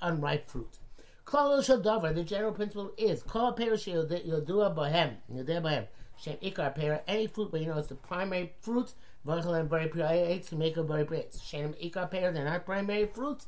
unripe 0.01 0.49
fruit. 0.49 0.77
Kol 1.25 1.57
Shadavar, 1.57 2.13
the 2.13 2.23
general 2.23 2.51
principle 2.51 2.91
is 2.99 3.23
Kol 3.23 3.53
Perishil 3.53 4.07
Yodua 4.27 4.75
Bohem, 4.75 5.15
Yodea 5.33 5.59
Bohem, 5.59 5.87
Shem 6.21 6.35
Ikar 6.35 6.75
Pera, 6.75 7.01
any 7.07 7.25
fruit 7.25 7.49
but 7.49 7.61
you 7.61 7.65
know 7.65 7.79
it's 7.79 7.87
the 7.87 7.95
primary 7.95 8.53
fruit, 8.61 8.93
Vachal 9.25 9.59
and 9.59 9.67
Bari 9.67 9.87
Priya 9.87 10.39
to 10.39 10.55
make 10.55 10.77
a 10.77 10.83
Bari 10.83 11.03
Priya. 11.03 11.23
Shem 11.43 11.73
Ikar 11.83 12.11
Pera, 12.11 12.31
they're 12.31 12.45
not 12.45 12.63
primary 12.63 13.07
fruit. 13.07 13.43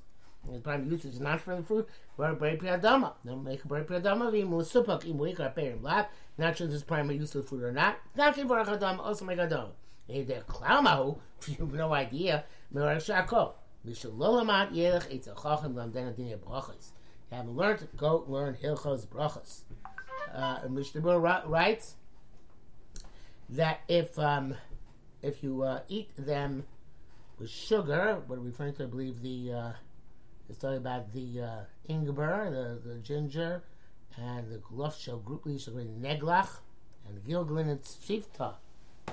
The 0.52 0.60
primary 0.60 0.90
use 0.90 1.06
is 1.06 1.20
not 1.20 1.40
for 1.40 1.56
the 1.56 1.62
fruit, 1.62 1.88
Bari 2.18 2.58
Priya 2.58 2.80
Dama. 2.80 3.14
They'll 3.24 3.36
make 3.36 3.64
a 3.64 3.68
Bari 3.68 3.84
Priya 3.84 4.02
Dama, 4.02 4.32
Vimu 4.32 4.64
Supak, 4.64 5.04
Imu 5.04 5.36
Ikar 5.36 5.54
Pera, 5.54 5.76
Lab, 5.80 6.08
not 6.40 6.58
sure 6.58 6.66
this 6.66 6.78
is 6.78 6.84
primary 6.84 7.18
use 7.18 7.36
of 7.36 7.44
the 7.44 7.48
fruit 7.48 7.62
or 7.62 7.72
not. 7.72 8.00
Not 8.16 8.34
Kim 8.34 8.48
Baruch 8.48 8.70
Adam, 8.70 9.00
also 9.00 9.24
make 9.24 9.38
a 9.38 9.48
Dama. 9.48 9.70
They're 10.08 10.42
Klaumahu, 10.42 11.20
if 11.42 11.50
you 11.60 11.66
have 11.66 11.74
no 11.76 11.94
idea, 11.94 12.44
Merak 12.74 13.06
Shako. 13.06 13.54
Mishalolamad 13.88 14.74
Yelech, 14.74 15.12
it's 15.12 15.28
a 15.28 15.36
Chacham, 15.36 15.76
Lamdena 15.76 16.16
Dinya 16.16 16.40
Brachas 16.40 16.94
you 17.32 17.38
haven't 17.38 17.56
learned, 17.56 17.88
go 17.98 18.24
learn 18.28 18.56
Hilchos 18.56 19.06
Brachas. 19.06 19.62
Uh, 20.34 20.60
Mishnah 20.70 21.02
writes 21.02 21.96
that 23.50 23.82
if 23.88 24.18
um, 24.20 24.56
if 25.22 25.44
you 25.44 25.64
uh, 25.64 25.82
eat 25.90 26.10
them 26.18 26.66
with 27.40 27.50
sugar, 27.50 28.22
what 28.28 28.38
are 28.38 28.42
we 28.42 28.50
referring 28.50 28.74
to? 28.76 28.84
I 28.84 28.88
believe 28.88 29.22
the 29.22 29.52
uh, 29.52 29.72
it's 30.50 30.58
talking 30.58 30.78
about 30.78 31.12
the 31.14 31.42
uh, 31.42 31.60
ingber, 31.90 32.50
the, 32.52 32.90
the 32.90 33.00
ginger, 33.00 33.64
and 34.16 34.50
the 34.50 34.60
glufsho 34.60 35.24
group 35.24 35.44
sugar 35.60 35.84
neglach, 35.84 36.60
and 37.08 37.18
the 37.18 37.22
gilglin 37.30 37.70
and 37.70 37.82
tzifta. 37.82 38.56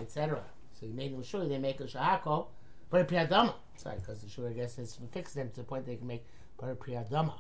etc. 0.00 0.42
So 0.78 0.86
you 0.86 0.94
made 0.94 1.12
them 1.12 1.22
sugar, 1.22 1.46
they 1.46 1.58
make 1.58 1.80
a 1.80 1.84
shahako, 1.84 2.46
but 2.90 3.00
a 3.00 3.04
priyadama. 3.04 3.54
Sorry, 3.76 3.96
because 3.96 4.20
the 4.22 4.28
sugar, 4.28 4.48
I 4.48 4.52
guess 4.52 4.76
has 4.76 4.98
fixed 5.12 5.34
them 5.34 5.50
to 5.50 5.56
the 5.56 5.64
point 5.64 5.86
they 5.86 5.96
can 5.96 6.06
make 6.06 6.24
but 6.58 6.70
a 6.70 6.74
priyadama. 6.74 7.34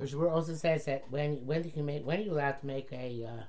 The 0.00 0.06
Shur 0.06 0.30
also 0.30 0.54
says 0.54 0.86
that 0.86 1.04
when 1.10 1.44
when 1.44 1.70
you 1.76 1.82
make 1.82 2.06
when 2.06 2.22
you're 2.22 2.32
allowed 2.32 2.58
to 2.60 2.66
make 2.66 2.90
a 2.90 3.28
uh, 3.28 3.42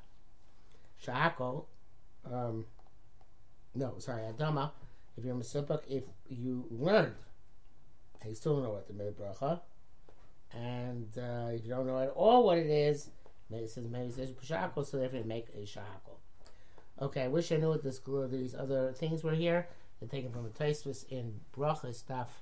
um, 2.29 2.65
no, 3.73 3.95
sorry, 3.99 4.23
adama. 4.23 4.71
If 5.17 5.23
you're 5.23 5.33
a 5.33 5.79
if 5.89 6.03
you 6.29 6.65
learned, 6.69 7.15
you 8.27 8.35
still 8.35 8.55
don't 8.55 8.63
know 8.63 8.71
what 8.71 8.87
the 8.87 8.93
bracha, 8.93 9.61
and 10.53 11.07
uh, 11.17 11.51
if 11.53 11.63
you 11.63 11.69
don't 11.69 11.87
know 11.87 11.99
at 11.99 12.09
all 12.09 12.45
what 12.45 12.57
it 12.57 12.69
is, 12.69 13.11
it 13.49 13.69
says 13.69 13.87
maybe 13.87 14.11
says 14.11 14.31
shahako, 14.45 14.85
so 14.85 14.97
therefore 14.97 15.23
make 15.23 15.47
a 15.55 15.59
shahako. 15.59 16.17
Okay, 17.01 17.23
I 17.23 17.27
wish 17.29 17.53
I 17.53 17.57
knew 17.57 17.69
what 17.69 17.81
this 17.81 18.01
these 18.29 18.55
other 18.55 18.91
things 18.91 19.23
were 19.23 19.35
here. 19.35 19.69
They're 19.99 20.09
taken 20.09 20.33
from 20.33 20.45
a 20.45 20.49
Taisvis 20.49 21.09
in 21.09 21.39
bracha 21.57 21.95
stuff 21.95 22.41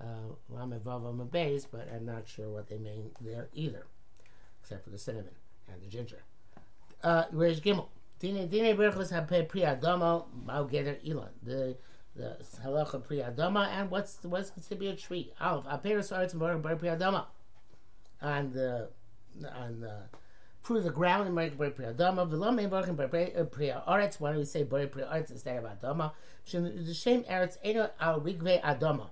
uh, 0.00 1.24
Beis, 1.24 1.66
but 1.70 1.88
I'm 1.94 2.06
not 2.06 2.28
sure 2.28 2.48
what 2.48 2.68
they 2.68 2.78
mean 2.78 3.10
there 3.20 3.48
either, 3.52 3.86
except 4.60 4.84
for 4.84 4.90
the 4.90 4.98
cinnamon 4.98 5.34
and 5.70 5.82
the 5.82 5.86
ginger. 5.86 6.22
Uh, 7.02 7.24
where's 7.30 7.60
Gimel? 7.60 7.88
Dine 8.20 8.48
Dine 8.48 8.76
Berchus 8.76 9.10
have 9.10 9.28
Pri 9.28 9.60
Adama 9.60 10.24
Maugeter 10.46 10.96
Ilan. 11.06 11.28
The 11.42 11.76
the 12.16 12.36
halacha 12.64 13.02
Pri 13.04 13.18
Adama 13.18 13.68
and 13.68 13.90
what's 13.90 14.18
what's 14.22 14.50
to 14.50 14.74
be 14.74 14.88
a 14.88 14.96
tree? 14.96 15.32
Aleph 15.40 15.64
Aperis 15.66 16.16
Arts 16.16 16.34
Bar 16.34 16.56
Pri 16.58 16.88
Adama. 16.88 17.26
On 18.20 18.50
the 18.50 18.88
on 19.54 19.80
the 19.80 20.02
through 20.64 20.80
the 20.80 20.90
ground 20.90 21.26
and 21.26 21.34
make 21.36 21.56
Pri 21.56 21.70
Adama. 21.70 22.28
V'lo 22.28 22.52
Mein 22.52 22.68
Baruch 22.68 23.52
Pri 23.52 23.70
Arts. 23.70 24.20
Why 24.20 24.32
do 24.32 24.38
we 24.38 24.44
say 24.44 24.64
Pri 24.64 24.88
Arts 25.08 25.30
instead 25.30 25.64
of 25.64 25.78
Adama? 25.78 26.12
The 26.50 26.94
same 26.94 27.22
Eretz 27.24 27.58
Eno 27.62 27.90
Al 28.00 28.20
Rigve 28.20 28.60
Adama. 28.62 29.10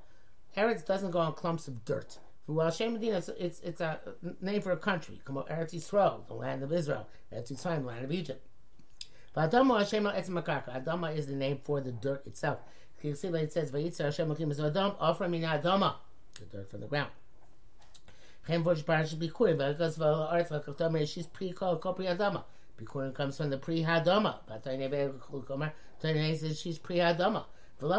Eretz 0.57 0.85
doesn't 0.85 1.11
go 1.11 1.19
on 1.19 1.35
clumps 1.35 1.69
of 1.69 1.85
dirt. 1.85 2.19
It's, 2.49 3.29
it's, 3.29 3.61
it's, 3.61 3.81
a 3.81 3.99
name 4.41 4.63
for 4.63 4.71
a 4.71 4.77
country. 4.77 5.21
Come 5.25 5.39
on, 5.39 5.45
Eretz 5.45 5.75
Yisrael, 5.75 6.27
the 6.29 6.35
land 6.35 6.63
of 6.63 6.73
Israel. 6.73 7.09
Eretz 7.33 7.53
Yisrael, 7.53 7.81
the 7.81 7.87
land 7.87 8.05
of 8.05 8.13
Egypt. 8.13 8.47
Adama 9.37 9.85
Adama 9.85 11.15
is 11.15 11.27
the 11.27 11.35
name 11.35 11.59
for 11.63 11.81
the 11.81 11.93
dirt 11.93 12.27
itself. 12.27 12.61
You 13.03 13.15
see, 13.15 13.29
like 13.29 13.43
it 13.43 13.53
says, 13.53 13.71
"Vayitzer 13.71 14.05
Hashem 14.05 14.31
Elohim 14.31 14.51
is 14.51 14.59
Adam, 14.59 14.95
offer 14.99 15.29
me 15.29 15.43
Adama, 15.43 15.97
the 16.39 16.47
dirt 16.47 16.71
from 16.71 16.81
the 16.81 16.87
ground." 16.87 17.11
She's 18.49 18.63
pre 21.27 21.53
Adama. 21.53 22.45
Bikurim 22.79 23.15
comes 23.15 23.37
from 23.37 23.51
the 23.51 23.59
pre 23.59 23.83
Hadama. 23.83 24.39
But 24.47 24.65
says 24.65 26.61
she's 26.61 26.79
pre 26.79 26.97
Hadama. 26.97 27.45
Why 27.79 27.99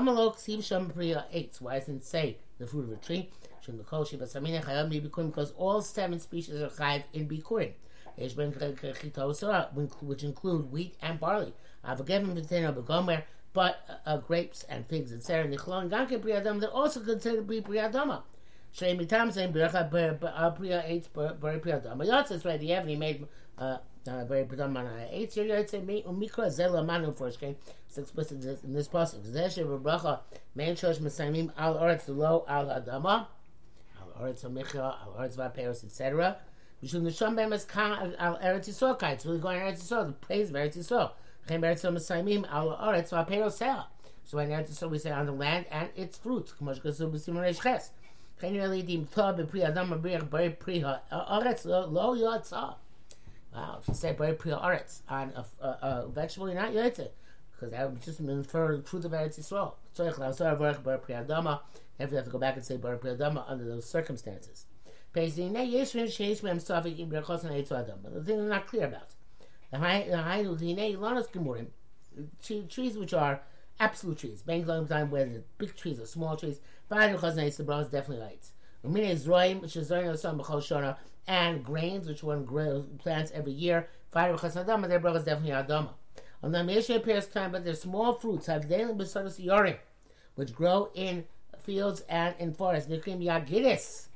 doesn't 1.80 1.96
it 1.96 2.04
say 2.04 2.38
the 2.58 2.68
fruit 2.68 2.86
of 2.86 2.92
a 2.92 2.96
tree? 2.98 3.30
Because 3.66 5.52
all 5.58 5.82
seven 5.82 6.20
species 6.20 6.62
are 6.62 6.70
chayiv 6.70 7.04
in 7.14 7.28
Bikurim 7.28 7.74
which 8.18 10.24
include 10.24 10.72
wheat 10.72 10.96
and 11.02 11.20
barley. 11.20 11.54
But 13.54 14.02
uh, 14.06 14.18
grapes 14.18 14.64
and 14.64 14.86
figs, 14.88 15.14
etc. 15.14 15.50
They're 15.50 16.70
also 16.70 17.00
considered 17.00 17.38
to 17.38 17.44
be 17.44 17.62
priyadama. 17.62 18.24
Shrei 18.76 19.00
mitam 19.00 19.32
saying 19.32 19.54
beracha 19.54 19.90
priya 20.56 20.84
eitz 20.88 21.08
bari 21.40 21.60
priyadama. 21.60 22.46
Right. 22.46 22.62
Haven't 22.62 23.00
made 23.00 23.28
uh, 23.58 23.78
It's 24.08 25.38
explicit 27.98 28.64
in 28.64 28.74
this 28.74 28.88
passage. 28.88 29.24
Zeshe 29.24 29.66
beracha 29.66 30.20
man 30.56 30.76
shosh 30.76 31.00
mesaimim 31.00 31.52
al 31.58 31.76
oretz 31.76 32.08
al 32.10 32.46
adama 32.48 33.28
al 34.00 34.14
oretz 34.22 34.46
al 34.46 34.52
oretz 35.18 35.36
vaperos 35.36 35.84
etc. 35.84 36.38
Mishum 36.82 37.02
nisham 37.02 37.36
bem 37.36 37.52
es. 37.52 37.66
It's 37.66 39.26
really 39.26 39.40
going 39.40 39.60
Eretz 39.60 39.82
Yisrael. 39.82 40.08
The 40.08 40.14
praise 40.14 40.50
of 40.52 40.56
Eretz 40.56 40.78
Yisrael. 40.78 41.12
Chem 41.48 41.64
al 41.64 41.76
Eretz 41.76 43.12
v'apero 43.12 43.50
seah. 43.50 43.88
So 44.24 44.40
in 44.40 44.50
Eretz 44.50 44.70
Yisrael 44.72 44.92
we 44.92 45.00
say 45.00 45.12
on 45.12 45.26
the 45.26 45.34
land 45.34 45.66
and 45.70 45.90
its 45.98 46.18
fruit. 46.18 46.54
K'mosh 46.62 46.80
k'su 46.82 47.12
b'simon 47.12 47.44
reish 47.44 47.62
ches. 47.62 47.92
Chen 48.40 48.54
yeli 48.54 48.86
dim 48.88 49.06
to 49.08 49.22
b'pri 49.22 49.64
adam 49.66 49.90
b'riach 50.02 51.66
lo 51.66 52.16
yotzah. 52.16 52.76
You 53.88 53.94
say 53.94 54.14
b'ri 54.14 54.38
pri 54.38 54.52
ha'aretz 54.52 55.02
on 55.10 55.34
a, 55.36 55.46
a, 55.66 55.68
a 55.68 56.08
vegetable, 56.08 56.48
you're 56.50 56.62
not 56.62 56.74
yotzah. 56.74 57.10
Because 57.52 57.72
that 57.72 57.90
would 57.92 58.02
just 58.04 58.20
infer 58.20 58.78
the 58.78 58.84
truth 58.84 59.06
of 59.06 59.12
Eretz 59.14 59.40
Yisrael. 59.40 59.74
If 62.00 62.12
you 62.12 62.16
have 62.18 62.26
to 62.26 62.32
go 62.32 62.38
back 62.38 62.56
and 62.56 62.64
say 62.64 62.78
b'ri 62.78 63.00
pri 63.02 63.16
adama 63.16 63.44
under 63.48 63.66
those 63.66 63.90
circumstances. 63.90 64.66
The 65.14 65.32
thing 65.32 65.56
is 68.40 68.50
not 68.50 68.68
clear 68.68 68.86
about. 68.86 69.10
The 72.16 72.64
trees 72.70 72.98
which 72.98 73.14
are 73.14 73.42
absolute 73.80 74.18
trees. 74.20 74.42
Bangs 74.44 74.68
long 74.68 74.88
time 74.88 75.10
where 75.10 75.26
the 75.26 75.44
big 75.58 75.76
trees 75.76 76.00
or 76.00 76.06
small 76.06 76.38
trees. 76.38 76.60
Definitely 76.90 78.20
lights. 78.20 78.52
And 81.28 81.64
grains, 81.64 82.08
which 82.08 82.24
one 82.24 82.46
grows 82.46 82.86
plants 82.98 83.32
every 83.34 83.52
year. 83.52 83.88
Their 84.12 84.34
brother 84.36 85.20
is 85.20 85.26
definitely 85.26 85.52
adama. 85.52 85.90
On 86.42 86.52
the 86.52 86.60
Meshe 86.60 86.96
appears 86.96 87.28
time, 87.28 87.52
but 87.52 87.64
they're 87.64 87.74
small 87.74 88.14
fruits, 88.14 88.46
have 88.46 88.70
daily 88.70 88.94
besodus 88.94 89.44
yorim, 89.44 89.78
which 90.36 90.54
grow 90.54 90.90
in 90.94 91.26
fields 91.60 92.04
and 92.08 92.36
in 92.40 92.54
forests. 92.54 92.90
Nikrim 92.90 93.24
yagidis 93.24 94.08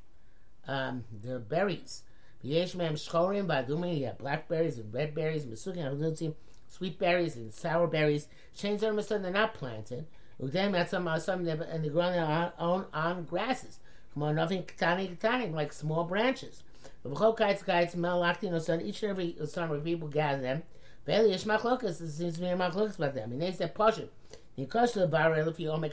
um, 0.68 1.04
the 1.24 1.40
berries. 1.40 2.04
V'yesh 2.44 2.76
mehem 2.76 2.94
shchorim 2.94 3.48
v'adumim. 3.48 3.98
You 4.00 4.06
have 4.08 4.18
blackberries 4.18 4.78
and 4.78 4.94
red 4.94 5.14
berries, 5.14 5.46
mesukim 5.46 5.84
halutzim, 5.84 6.36
sweet 6.68 7.00
berries 7.00 7.36
and 7.36 7.54
sour 7.54 7.88
berries. 7.88 8.28
Chains 8.56 8.84
are 8.84 8.94
they're 8.94 9.32
not 9.32 9.54
planted. 9.54 10.06
Udem 10.42 10.78
at 10.78 10.90
some 10.90 11.10
some 11.20 11.48
and 11.48 11.84
they 11.84 11.90
grow 11.90 12.02
on, 12.02 12.52
on 12.58 12.86
on 12.94 13.24
grasses. 13.26 13.80
Come 14.14 14.24
on, 14.24 14.36
nothing 14.36 14.66
tiny 14.78 15.16
tiny 15.20 15.48
like 15.48 15.74
small 15.74 16.04
branches. 16.04 16.64
Each 17.06 19.04
and 19.04 19.10
every 19.10 19.36
summer 19.46 19.80
people 19.80 20.08
gather 20.08 20.42
them. 20.42 20.64
V'eli 21.08 21.32
yesh 21.32 21.46
machlokas. 21.46 21.96
Seems 22.12 22.36
to 22.36 22.42
be 22.42 22.48
a 22.48 22.56
machlokas 22.56 22.98
about 22.98 23.16
them. 23.16 23.32
And 23.32 23.42
they 23.42 23.52
said 23.52 23.74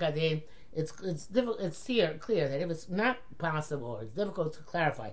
adin 0.02 0.42
it's 0.72 0.92
it's. 1.02 1.28
It's 1.32 1.76
clear 1.78 2.18
clear 2.18 2.48
that 2.48 2.60
if 2.60 2.70
it's 2.70 2.88
not 2.88 3.16
possible 3.38 3.92
or 3.92 4.02
it's 4.02 4.12
difficult 4.12 4.52
to 4.54 4.62
clarify 4.62 5.10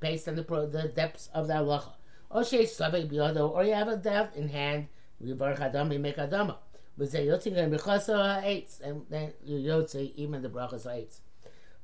based 0.00 0.28
on 0.28 0.36
the 0.36 0.42
the 0.42 0.92
depths 0.94 1.28
of 1.32 1.48
the 1.48 1.54
halacha, 1.54 1.94
or 2.30 2.42
or 2.42 3.64
you 3.64 3.74
have 3.74 3.88
a 3.88 3.96
doubt 3.96 4.36
in 4.36 4.48
hand, 4.48 4.88
you 5.20 5.34
make 5.34 6.16
adama. 6.16 6.56
But 6.96 7.10
say 7.10 7.26
yotzing 7.26 7.56
and 7.56 7.72
bechasa 7.72 8.42
eitz, 8.44 8.80
and 8.80 9.06
then 9.08 9.32
you 9.44 9.58
yotze 9.58 10.14
even 10.14 10.42
the 10.42 10.48
brachas 10.48 10.86
eitz. 10.86 11.20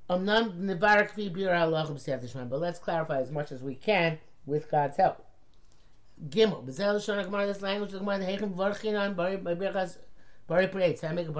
But 0.08 0.20
let's 2.60 2.78
clarify 2.78 3.20
as 3.20 3.30
much 3.30 3.52
as 3.52 3.62
we 3.62 3.74
can 3.74 4.18
with 4.46 4.70
God's 4.70 4.96
help. 4.96 5.24
Gimel, 6.28 6.64
b'zel 6.64 7.04
shon 7.04 7.24
gemara 7.24 7.46
this 7.46 7.62
language 7.62 7.90
the 7.90 7.98
gemara 7.98 8.18
heichen 8.18 8.54
varchin 8.54 8.98
on 8.98 9.14
bari 9.14 9.36
b'berachas 9.36 9.98
Bari 10.46 10.68
parades. 10.68 11.00
How 11.00 11.12
make 11.12 11.28
a. 11.28 11.32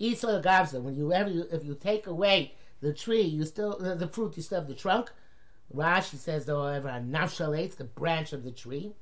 Isla 0.00 0.42
gavza. 0.42 0.80
When 0.80 0.96
you 0.96 1.12
ever 1.12 1.30
if 1.50 1.64
you 1.64 1.74
take 1.74 2.06
away 2.06 2.54
the 2.80 2.92
tree, 2.92 3.22
you 3.22 3.44
still 3.44 3.78
the, 3.78 3.94
the, 3.94 4.08
fruit. 4.08 4.36
You 4.36 4.42
still 4.42 4.60
have 4.60 4.68
the 4.68 4.74
trunk. 4.74 5.12
Rashi 5.74 6.16
says 6.16 6.46
though, 6.46 6.62
however, 6.62 6.88
a 6.88 7.00
nafshalates 7.00 7.76
the 7.76 7.84
branch 7.84 8.32
of 8.32 8.42
the 8.42 8.50
tree. 8.50 8.92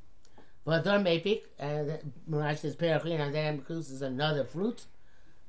But 0.64 0.84
don't 0.84 1.04
mepik. 1.04 1.42
And 1.58 2.12
Rashi 2.28 2.58
says 2.58 2.76
perachin 2.76 3.20
and 3.20 3.34
then 3.34 3.58
produces 3.60 4.02
another 4.02 4.44
fruit. 4.44 4.84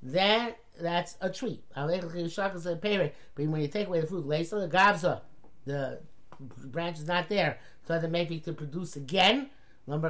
Then 0.01 0.53
that's 0.81 1.17
a 1.21 1.29
tree. 1.29 1.61
But 1.75 1.88
when 1.88 3.61
you 3.61 3.67
take 3.67 3.88
away 3.88 4.01
the 4.01 4.07
fruit, 4.07 4.27
the 4.27 4.69
gavza, 4.71 5.21
the 5.65 6.00
branch 6.39 7.00
is 7.00 7.07
not 7.07 7.29
there. 7.29 7.59
So 7.88 8.00
the 8.00 8.07
mepik 8.07 8.43
to 8.45 8.53
produce 8.53 8.95
again 8.95 9.50
you 9.88 9.93
don't 9.93 10.01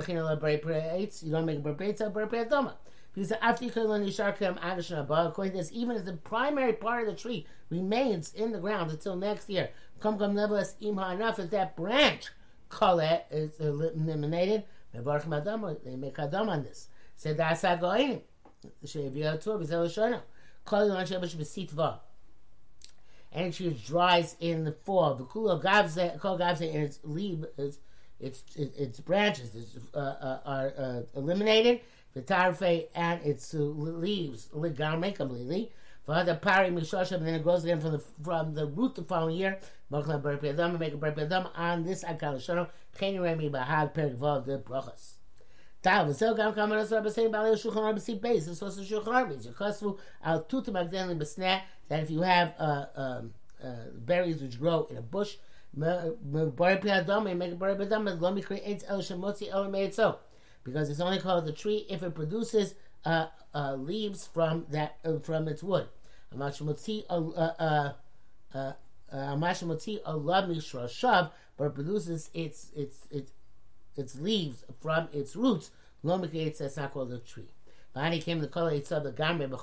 make 1.46 1.60
a 1.60 1.62
berpeitoma. 1.62 2.74
Because 3.13 3.32
according 3.32 3.72
to 3.72 5.58
this, 5.58 5.72
even 5.74 5.98
if 5.98 6.06
the 6.06 6.13
primary 6.24 6.74
part 6.74 7.08
of 7.08 7.13
the 7.13 7.22
tree 7.22 7.46
remains 7.70 8.34
in 8.34 8.51
the 8.51 8.60
ground 8.60 8.92
until 8.92 9.16
next 9.16 9.50
year, 9.50 9.70
come 10.00 10.18
come 10.18 10.36
nevertheless 10.36 10.75
imha 10.82 11.13
enough 11.16 11.38
that 11.38 11.51
that 11.51 11.75
branch 11.75 12.30
kale 12.70 13.22
is 13.30 13.60
eliminated. 13.60 14.63
They 14.94 15.96
make 15.96 16.20
adam 16.20 16.50
on 16.50 16.63
this. 16.63 16.90
Said 17.16 17.38
that's 17.38 17.63
a 17.63 17.78
goyim. 17.80 18.22
And 23.34 23.56
she 23.56 23.70
dries 23.70 24.36
in 24.39 24.63
the 24.65 24.72
fall. 24.72 25.15
The 25.15 25.24
kula 25.24 25.62
gavze, 25.63 26.20
kol 26.20 26.38
gavze, 26.38 26.74
and 26.74 26.84
its 26.84 27.00
leaves, 27.03 27.48
is 27.58 27.80
its 28.20 28.44
its 28.56 29.00
branches 29.00 29.77
uh, 29.96 29.98
uh, 29.98 30.39
are 30.46 30.74
uh, 30.77 31.01
eliminated. 31.15 31.82
The 32.13 32.22
tarfe 32.22 32.88
and 32.94 33.22
its 33.25 33.53
leaves 33.53 34.50
ligame 34.53 35.15
completely. 35.15 35.72
For 36.03 36.24
the 36.24 36.36
pari 36.36 36.70
mishashim, 36.70 37.18
and 37.18 37.27
then 37.27 37.36
it 37.36 37.44
grows 37.44 37.63
again 37.63 37.80
from 37.80 37.91
the 37.94 38.03
from 38.24 38.53
the 38.53 38.65
root 38.65 38.96
the 38.96 39.03
following 39.03 39.38
year. 39.38 39.60
Mokla 39.91 40.22
ber 40.22 40.38
piyadam, 40.38 40.80
make 40.80 40.94
a 40.94 40.98
ber 40.98 41.12
piyadam 41.12 41.50
on 41.56 41.84
this 41.84 42.03
akal 42.03 42.36
shono. 42.36 42.70
Chen 42.98 43.22
remi 43.22 43.50
bahad 43.50 43.94
perik 43.94 44.18
vav 44.18 44.46
the 44.46 44.58
brachas. 44.58 45.21
Tav 45.84 46.08
v'zel 46.08 46.36
gam 46.36 46.54
kam 46.54 46.72
anas 46.72 46.92
rabbi 46.92 47.10
saying 47.10 47.32
bali 47.32 47.56
shulchan 47.56 47.86
rabbi 47.86 48.00
si. 48.00 48.16
This 48.16 48.62
was 48.62 48.78
the 48.78 48.84
shulchan 48.84 49.08
rabbi. 49.08 49.34
Yakasu 49.34 49.98
al 50.24 50.44
tutim 50.44 50.74
agdeli 50.74 51.20
besneh. 51.20 51.62
That 51.88 52.04
if 52.04 52.12
you 52.12 52.22
have 52.22 52.54
uh, 52.60 52.86
um, 52.96 53.34
uh, 53.64 53.76
berries 53.94 54.42
which 54.42 54.60
grow 54.60 54.88
in 54.90 54.98
a 54.98 55.02
bush, 55.02 55.38
because 55.74 56.18
it's 60.90 61.00
only 61.00 61.20
called 61.20 61.48
a 61.48 61.52
tree 61.52 61.86
if 61.90 62.04
it 62.04 62.14
produces 62.14 62.76
uh, 63.06 63.28
uh, 63.54 63.76
leaves 63.76 64.28
from 64.28 64.66
that 64.70 64.98
uh, 65.06 65.18
from 65.20 65.48
its 65.48 65.64
wood. 65.64 65.88
But 66.30 66.58
it 66.58 66.60
produces 71.76 72.30
its 72.34 72.72
its 72.76 73.08
its 73.12 73.32
its 73.96 74.16
leaves 74.16 74.64
from 74.82 75.10
its 75.12 75.36
roots. 75.36 75.72
That's 76.04 76.78
not 76.78 76.94
called 76.94 77.12
a 77.12 77.20
tree. 77.20 77.50
Bani 77.94 78.22
came 78.22 78.40
the 78.40 78.48
color 78.48 78.74
of 78.74 79.04
the 79.04 79.12
garment. 79.12 79.54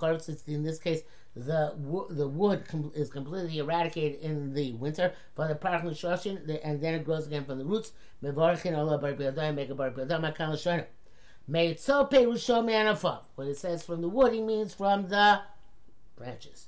In 0.47 0.63
this 0.63 0.79
case, 0.79 1.03
the 1.35 1.75
the 2.11 2.29
wood 2.29 2.67
com- 2.69 2.93
is 2.95 3.11
completely 3.11 3.59
eradicated 3.59 4.21
in 4.21 4.55
the 4.55 4.73
winter. 4.73 5.13
For 5.35 5.49
the 5.49 5.55
shoshin, 5.55 6.61
and 6.65 6.81
then 6.81 6.95
it 6.95 7.05
grows 7.05 7.27
again 7.27 7.45
from 7.45 7.59
the 7.59 7.65
roots. 7.65 7.93
Mevarchin 8.23 8.77
Allah 8.77 8.99
bar 8.99 9.13
biyadai 9.13 9.55
make 9.55 9.71
a 9.71 9.75
bar 9.75 9.91
biyadai 9.91 10.21
makal 10.21 10.53
shana. 10.53 10.87
May 11.47 11.69
it 11.69 11.81
so 11.81 12.05
pay 12.05 12.25
rusho 12.25 12.63
manafav. 12.65 13.21
When 13.37 13.49
it 13.49 13.57
says 13.57 13.83
from 13.83 14.03
the 14.03 14.09
wood, 14.09 14.33
he 14.33 14.43
means 14.43 14.75
from 14.75 15.09
the 15.09 15.41
branches. 16.17 16.67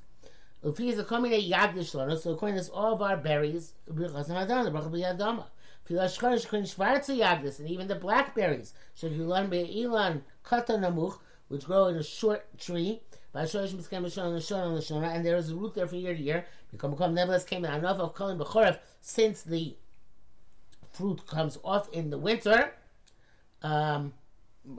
Ufi 0.64 0.88
is 0.88 0.99
a 0.99 1.05
coming 1.05 1.33
a 1.33 1.50
yagdish. 1.50 2.21
So 2.21 2.33
according 2.33 2.62
to 2.62 2.73
all 2.73 2.95
of 2.95 3.02
our 3.02 3.17
berries, 3.17 3.75
birchas 3.90 4.29
hamadan, 4.29 4.64
the 4.64 4.71
biyadama. 4.71 5.45
Filashkarish 5.90 6.47
kun 6.47 6.62
yagdis, 6.62 7.59
and 7.59 7.68
even 7.68 7.88
the 7.88 7.97
blackberries. 7.97 8.75
Should 8.94 9.18
learn 9.18 9.50
be 9.50 9.85
ilan 9.85 10.23
kata 10.44 10.75
namuch, 10.75 11.18
which 11.49 11.64
grow 11.64 11.87
in 11.87 11.97
a 11.97 12.04
short 12.04 12.47
tree 12.59 13.00
and 13.32 13.49
there 13.49 15.37
is 15.37 15.50
a 15.50 15.54
root 15.54 15.75
there 15.75 15.87
from 15.87 15.99
year 15.99 16.14
to 16.14 16.20
year. 16.20 16.47
Nevertheless, 16.73 17.44
came 17.44 17.64
enough 17.64 17.99
of 17.99 18.14
calling 18.14 18.38
b'chorev 18.38 18.78
since 19.00 19.42
the 19.42 19.76
fruit 20.92 21.26
comes 21.26 21.59
off 21.64 21.88
in 21.92 22.11
the 22.11 22.18
winter. 22.18 22.73
Um, 23.62 24.14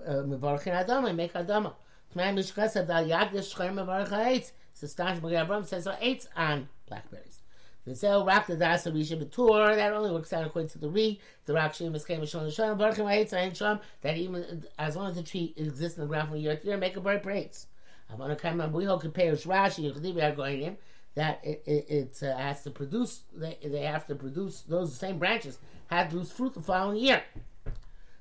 uh, 0.06 0.24
Mevarchin 0.24 0.86
adama, 0.86 1.16
make 1.16 1.34
adama. 1.34 1.74
Tmei 2.14 2.34
mishkas 2.34 2.76
adal 2.76 3.08
yagdish 3.08 3.54
shchem 3.54 3.76
mevarch 3.76 4.10
ha'etz. 4.10 4.52
So 4.74 4.88
Stash 4.88 5.22
Magia 5.22 5.44
Abram 5.44 5.64
says 5.64 5.86
so 5.86 5.96
eight 6.02 6.28
on 6.36 6.68
blackberries. 6.88 7.41
The 7.86 8.24
rock 8.26 8.46
the 8.46 8.56
das 8.56 8.86
of 8.86 8.94
Risha 8.94 9.22
Betur, 9.22 9.76
that 9.76 9.92
only 9.92 10.12
works 10.12 10.32
out 10.34 10.46
according 10.46 10.70
to 10.70 10.78
the 10.78 10.90
Re. 10.90 11.20
The 11.46 11.54
is 11.96 12.06
came 12.06 12.24
Shon 12.26 12.50
Shon, 12.52 12.78
Barchim 12.78 13.10
Ha'etz 13.10 13.34
Shom, 13.34 13.80
that 14.02 14.18
even 14.18 14.66
as 14.78 14.96
long 14.96 15.10
as 15.10 15.16
the 15.16 15.24
tree 15.24 15.54
exists 15.58 15.98
in 15.98 16.04
the 16.04 16.08
ground 16.08 16.30
from 16.30 16.38
year 16.38 16.56
to 16.56 16.68
year, 16.68 16.78
make 16.78 16.96
a 16.96 17.02
bird 17.02 17.24
praise. 17.24 17.66
Avon 18.14 18.36
Kaimam 18.36 18.72
we 18.72 18.86
hold 18.86 19.02
compares 19.02 19.46
Rashi 19.46 19.86
and 19.86 19.96
Chadivi 19.96 20.22
are 20.22 20.36
going 20.36 20.62
in 20.62 20.78
that 21.16 21.40
it, 21.44 21.64
it, 21.66 21.86
it 21.90 22.24
uh, 22.24 22.38
has 22.38 22.64
to 22.64 22.70
produce 22.72 23.24
they, 23.34 23.58
they 23.64 23.82
have 23.82 24.06
to 24.08 24.16
produce 24.16 24.62
those 24.62 24.98
same 24.98 25.18
branches 25.18 25.58
have 25.88 26.08
to 26.08 26.16
produce 26.16 26.32
fruit 26.32 26.54
the 26.54 26.62
following 26.62 26.98
year. 26.98 27.22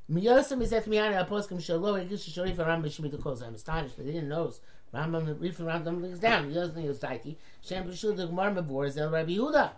I'm 0.09 0.17
astonished 3.55 3.97
they 3.97 4.05
didn't 4.05 4.29
know. 4.29 4.53
Rambam 4.95 5.41
Rif 5.41 5.59
Rambam 5.59 6.01
things 6.03 6.19
down. 6.19 6.49
He 6.49 6.55
doesn't 6.55 6.83
is 6.83 6.99
Taiti. 6.99 7.37
Shem 7.63 7.87
Peshul 7.87 8.17
the 8.17 8.27
Gemara 8.27 8.55
Mavor 8.55 8.87
is 8.87 8.97
El 8.97 9.11
Rabbi 9.11 9.33
Yehuda. 9.33 9.71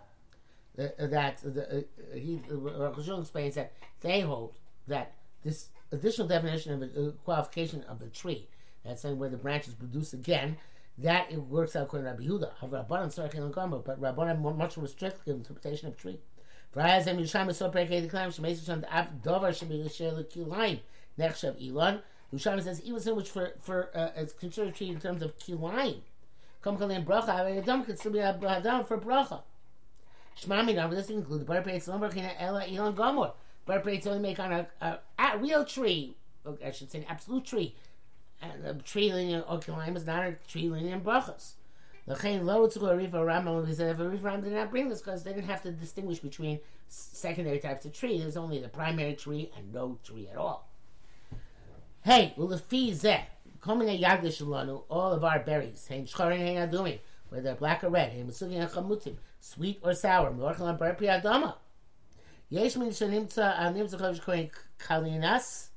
That 0.77 1.38
the, 1.42 1.79
uh, 1.79 2.16
he 2.16 2.40
Rosh 2.48 3.09
explains 3.09 3.57
that 3.57 3.72
they 4.01 4.20
hold 4.20 4.55
that 4.88 5.12
this 5.42 5.68
additional 5.90 6.27
definition 6.27 6.72
of 6.72 6.83
a, 6.83 7.09
uh, 7.09 7.11
qualification 7.25 7.83
of 7.85 8.01
a 8.01 8.07
tree 8.07 8.48
that's 8.83 9.03
saying 9.03 9.18
where 9.18 9.29
the 9.29 9.37
branches 9.37 9.75
produce 9.75 10.14
again, 10.14 10.57
that 10.96 11.31
it 11.31 11.38
works 11.38 11.77
out 11.77 11.85
according 11.85 12.07
to 12.07 12.12
Rabbi 12.12 12.25
Yehuda. 12.25 12.70
Rabbanan 12.70 13.14
Sarkin 13.14 13.42
and 13.42 13.53
Gamba, 13.53 13.81
but 13.81 14.01
Rabbanan 14.01 14.57
much 14.57 14.79
restrictive 14.79 15.37
interpretation 15.37 15.88
of 15.88 15.96
tree. 15.98 16.20
V'rayaz 16.75 17.07
em 17.07 17.18
Yisham 17.18 17.51
is 17.51 17.59
so 17.59 17.70
prekei 17.70 18.01
the 18.01 18.09
Yisham 18.09 18.81
the 18.81 18.96
av 18.96 19.22
dover 19.22 19.53
should 19.53 19.68
be 19.68 19.83
l'sher 19.83 20.12
l'kilayim 20.12 20.81
nechshav 21.18 21.61
ilan. 21.61 22.01
Yisham 22.35 22.62
says 22.62 22.81
even 22.83 23.01
so 23.01 23.21
for 23.21 23.53
for 23.61 23.90
uh, 23.95 24.11
it's 24.16 24.33
considered 24.33 24.75
tree 24.75 24.88
in 24.88 25.01
terms 25.01 25.23
of 25.23 25.38
kilayim. 25.38 26.01
Come 26.62 26.79
kalim 26.79 27.05
bracha, 27.05 27.59
Adam 27.59 27.85
could 27.85 27.99
still 27.99 28.12
be 28.12 28.18
a 28.18 28.38
Adam 28.47 28.85
for 28.85 28.99
bracha. 28.99 29.42
Shmami 30.40 30.75
now 30.75 30.88
this 30.88 31.11
includes 31.11 31.45
bar 31.45 31.62
peitz 31.62 31.88
lumber 31.88 32.09
kina 32.11 32.33
ela 32.38 32.62
ilan 32.62 32.95
gomor. 32.95 33.33
Bar 33.66 33.81
peitz 33.81 34.07
only 34.07 34.21
make 34.21 34.38
on 34.38 34.53
a, 34.53 34.66
a, 34.81 34.99
a 35.18 35.38
real 35.38 35.64
tree. 35.64 36.16
I 36.64 36.71
should 36.71 36.90
say 36.90 36.99
an 37.01 37.05
absolute 37.09 37.45
tree 37.45 37.75
and 38.42 38.64
the 38.64 38.75
tree 38.83 39.12
linear 39.12 39.42
Okilim 39.42 39.97
is 39.97 40.07
not 40.07 40.25
a 40.25 40.37
tree 40.49 40.68
linear 40.68 40.99
brachas. 40.99 41.53
The 42.07 42.16
chain 42.16 42.45
low 42.45 42.66
to 42.66 42.87
a 42.87 42.97
river 42.97 43.18
Rambam 43.18 43.66
he 43.66 43.75
said 43.75 43.90
if 43.95 44.01
a 44.01 44.09
river 44.09 44.29
Rambam 44.29 44.45
did 44.45 44.53
not 44.55 44.71
bring 44.71 44.88
this 44.88 45.01
because 45.01 45.23
they 45.23 45.33
didn't 45.33 45.49
have 45.49 45.62
to 45.62 45.71
distinguish 45.71 46.18
between 46.18 46.59
secondary 46.88 47.61
types 47.61 47.85
of 47.85 47.92
tree. 47.92 48.18
There's 48.18 48.37
only 48.37 48.61
the 48.61 48.68
primary 48.68 49.14
tree 49.14 49.51
and 49.57 49.73
no 49.73 49.99
tree 50.05 50.29
at 50.29 50.37
all. 50.37 50.68
Hey, 52.05 52.35
ulefi 52.37 52.91
zeh, 52.93 53.23
komine 53.61 54.01
yagdish 54.01 54.43
lanu, 54.43 54.83
all 54.88 55.12
of 55.12 55.25
our 55.25 55.41
berries, 55.41 55.87
hein 55.88 56.07
shcharin 56.07 56.38
hein 56.38 56.69
adumi, 56.69 56.99
whether 57.29 57.43
they're 57.43 57.55
black 57.55 57.85
or 57.85 57.91
red, 57.91 58.12
hein 58.12 58.27
musugi 58.27 58.61
and 58.61 58.71
chamutim, 58.71 59.15
sweet 59.41 59.79
or 59.83 59.95
sour, 59.95 60.33
morchalam 60.33 60.79
bar 60.79 60.95
pri 60.95 61.07
adama. 61.07 61.55
Yesh 62.49 62.77
min 62.77 62.91
shenimtza 62.91 63.57
animtza 63.57 64.01
chavish 64.01 64.21
koin 64.21 64.51
kalinas, 64.79 65.69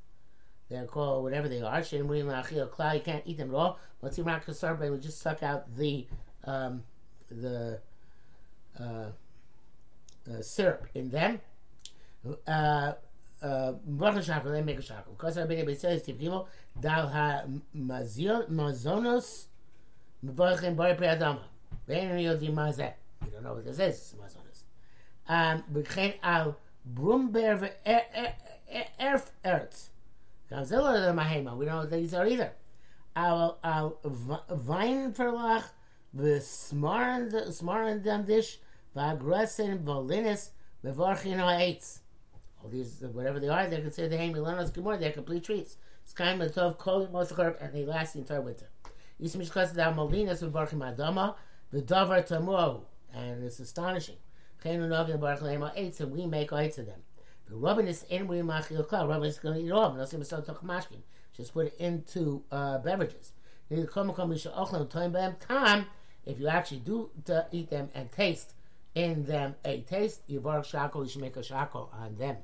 they're 0.69 0.85
called 0.85 1.23
whatever 1.23 1.47
they 1.47 1.61
are. 1.61 1.83
Shem 1.83 2.07
Kla. 2.07 2.95
You 2.95 3.01
can't 3.01 3.23
eat 3.25 3.37
them 3.37 3.51
at 3.51 3.55
all. 3.55 3.79
What's 3.99 4.17
Irak 4.17 4.47
Kasarbe 4.47 4.89
would 4.89 5.01
just 5.01 5.21
suck 5.21 5.43
out 5.43 5.75
the 5.75 6.07
um, 6.43 6.83
the 7.29 7.79
uh, 8.79 8.83
uh, 8.83 10.41
syrup 10.41 10.87
in 10.95 11.09
them. 11.09 11.39
Uh, 12.47 12.93
uh, 13.41 13.73
they 14.45 14.61
make 14.61 14.79
a 14.79 15.05
I've 15.23 15.47
been 15.47 15.75
says 15.75 16.01
to 16.03 16.13
people, 16.13 16.47
Dal 16.79 17.07
ha 17.07 17.43
mazonos 17.75 19.45
mevarchim 20.25 20.75
bari 20.75 20.95
pre 20.95 21.07
adama. 21.07 21.41
Vein 21.87 22.11
yodi 22.11 22.53
mazeh. 22.53 22.93
You 23.23 23.31
don't 23.31 23.43
know 23.43 23.53
what 23.53 23.65
this 23.65 23.79
is. 23.79 24.15
Mazonos. 24.19 25.63
B'chein 25.71 26.15
al 26.23 26.57
brumber 26.93 27.57
ve'erf 27.59 29.29
eretz. 29.43 29.89
Godzilla 30.51 31.05
the 31.05 31.21
Mahema. 31.21 31.55
We 31.57 31.65
don't 31.65 31.75
know 31.75 31.81
what 31.81 31.91
these 31.91 32.13
are 32.13 32.27
either. 32.27 32.51
Al 33.15 33.57
al 33.63 33.97
Weinverlag, 34.03 35.63
the 36.13 36.39
Smarendam 36.39 38.25
dish, 38.25 38.59
Vagresen 38.95 39.83
Volinis, 39.83 40.49
Mevarchin 40.83 41.37
Ha'etz. 41.37 42.01
All 42.65 42.71
these, 42.71 43.03
whatever 43.13 43.39
they 43.39 43.47
are, 43.47 43.67
they're 43.67 43.81
considered 43.81 44.09
the 44.09 44.17
Hamilanos 44.17 44.71
Gemor, 44.71 44.99
they're 44.99 45.11
complete 45.11 45.43
treats. 45.43 45.77
It's 46.03 46.13
kind 46.13 46.41
of 46.41 46.51
Tov, 46.51 46.79
Kol, 46.79 47.05
Mosakarv, 47.07 47.63
and 47.63 47.71
they 47.75 47.85
last 47.85 48.13
the 48.13 48.19
entire 48.19 48.41
winter. 48.41 48.65
Yismish 49.21 49.51
Kasad 49.51 49.75
Molinas, 49.95 50.41
Mevarchim 50.43 50.79
Adama, 50.79 51.35
the 51.71 51.83
Davar 51.83 52.27
Tamuahu, 52.27 52.81
and 53.13 53.43
it's 53.43 53.59
astonishing. 53.59 54.15
Chenu 54.63 54.89
Novim 54.89 55.19
Barchem 55.19 55.59
Ha'etz, 55.59 55.99
and 55.99 56.11
we 56.11 56.25
make 56.25 56.51
eight 56.53 56.75
of 56.79 56.87
them. 56.87 57.01
The 57.47 57.55
rubbing 57.55 57.87
is 57.87 58.01
in 58.09 58.27
we 58.27 58.37
machil 58.37 58.87
klar. 58.87 59.07
Rubbing 59.07 59.29
is 59.29 59.37
going 59.37 59.59
to 59.59 59.63
eat 59.63 59.71
all. 59.71 59.93
Not 59.93 60.09
going 60.09 60.21
to 60.21 60.25
start 60.25 60.47
talking 60.47 60.67
mashkin. 60.67 61.03
Just 61.37 61.53
put 61.53 61.67
it 61.67 61.75
into 61.77 62.43
uh, 62.51 62.79
beverages. 62.79 63.33
Time 65.47 65.85
if 66.25 66.39
you 66.39 66.47
actually 66.47 66.79
do 66.79 67.11
to 67.25 67.45
eat 67.51 67.69
them 67.69 67.89
and 67.93 68.11
taste 68.11 68.55
in 68.95 69.25
them 69.25 69.53
a 69.63 69.81
taste, 69.81 70.21
you 70.25 70.39
bar 70.39 70.63
you 70.63 71.07
should 71.07 71.21
make 71.21 71.35
a 71.37 71.43
shako 71.43 71.89
on 71.93 72.17
them. 72.17 72.37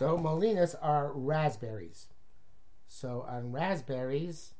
So 0.00 0.16
molinas 0.16 0.74
are 0.80 1.12
raspberries. 1.12 2.06
So 2.88 3.26
on 3.28 3.52
raspberries, 3.52 4.54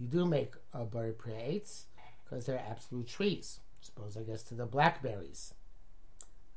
you 0.00 0.08
do 0.08 0.26
make 0.26 0.54
a 0.72 0.84
berry 0.84 1.12
prates 1.12 1.86
because 2.24 2.46
they're 2.46 2.64
absolute 2.68 3.06
trees. 3.06 3.60
Suppose 3.80 4.16
I 4.16 4.22
guess 4.22 4.42
to 4.42 4.54
the 4.54 4.66
blackberries. 4.66 5.54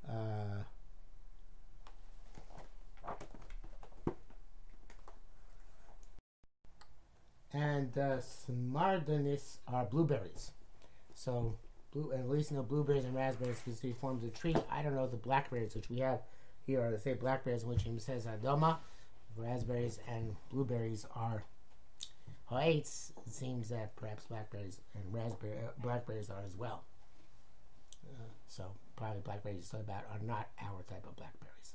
Uh, 0.10 0.64
and 7.54 7.96
uh, 7.96 8.20
are 9.68 9.86
blueberries. 9.86 10.54
So 11.14 11.60
blue, 11.92 12.12
at 12.14 12.28
least 12.28 12.52
know 12.52 12.64
blueberries 12.64 13.06
and 13.06 13.14
raspberries 13.14 13.62
because 13.64 13.80
they 13.82 13.92
forms 13.92 14.24
a 14.24 14.30
tree. 14.30 14.56
I 14.72 14.82
don't 14.82 14.96
know 14.96 15.06
the 15.06 15.18
blackberries 15.18 15.76
which 15.76 15.92
we 15.92 16.00
have 16.00 16.22
here 16.66 16.82
are 16.82 16.92
the 16.92 17.00
same 17.00 17.18
blackberries, 17.18 17.66
which 17.66 17.84
he 17.84 18.00
says 18.00 18.26
adoma. 18.26 18.78
Raspberries 19.36 20.00
and 20.08 20.36
blueberries 20.50 21.06
are 21.16 21.44
ha'etz. 22.46 23.12
It 23.26 23.34
seems 23.34 23.70
that 23.70 23.96
perhaps 23.96 24.26
blackberries 24.26 24.80
and 24.96 25.04
raspberry 25.14 25.54
uh, 25.54 25.72
blackberries 25.82 26.30
are 26.30 26.44
as 26.46 26.56
well. 26.56 26.84
Uh, 28.06 28.30
so 28.48 28.66
probably 28.96 29.22
blackberries 29.22 29.70
you 29.74 29.80
about 29.80 30.04
are 30.12 30.20
not 30.26 30.50
our 30.62 30.84
type 30.84 31.06
of 31.08 31.16
blackberries. 31.16 31.73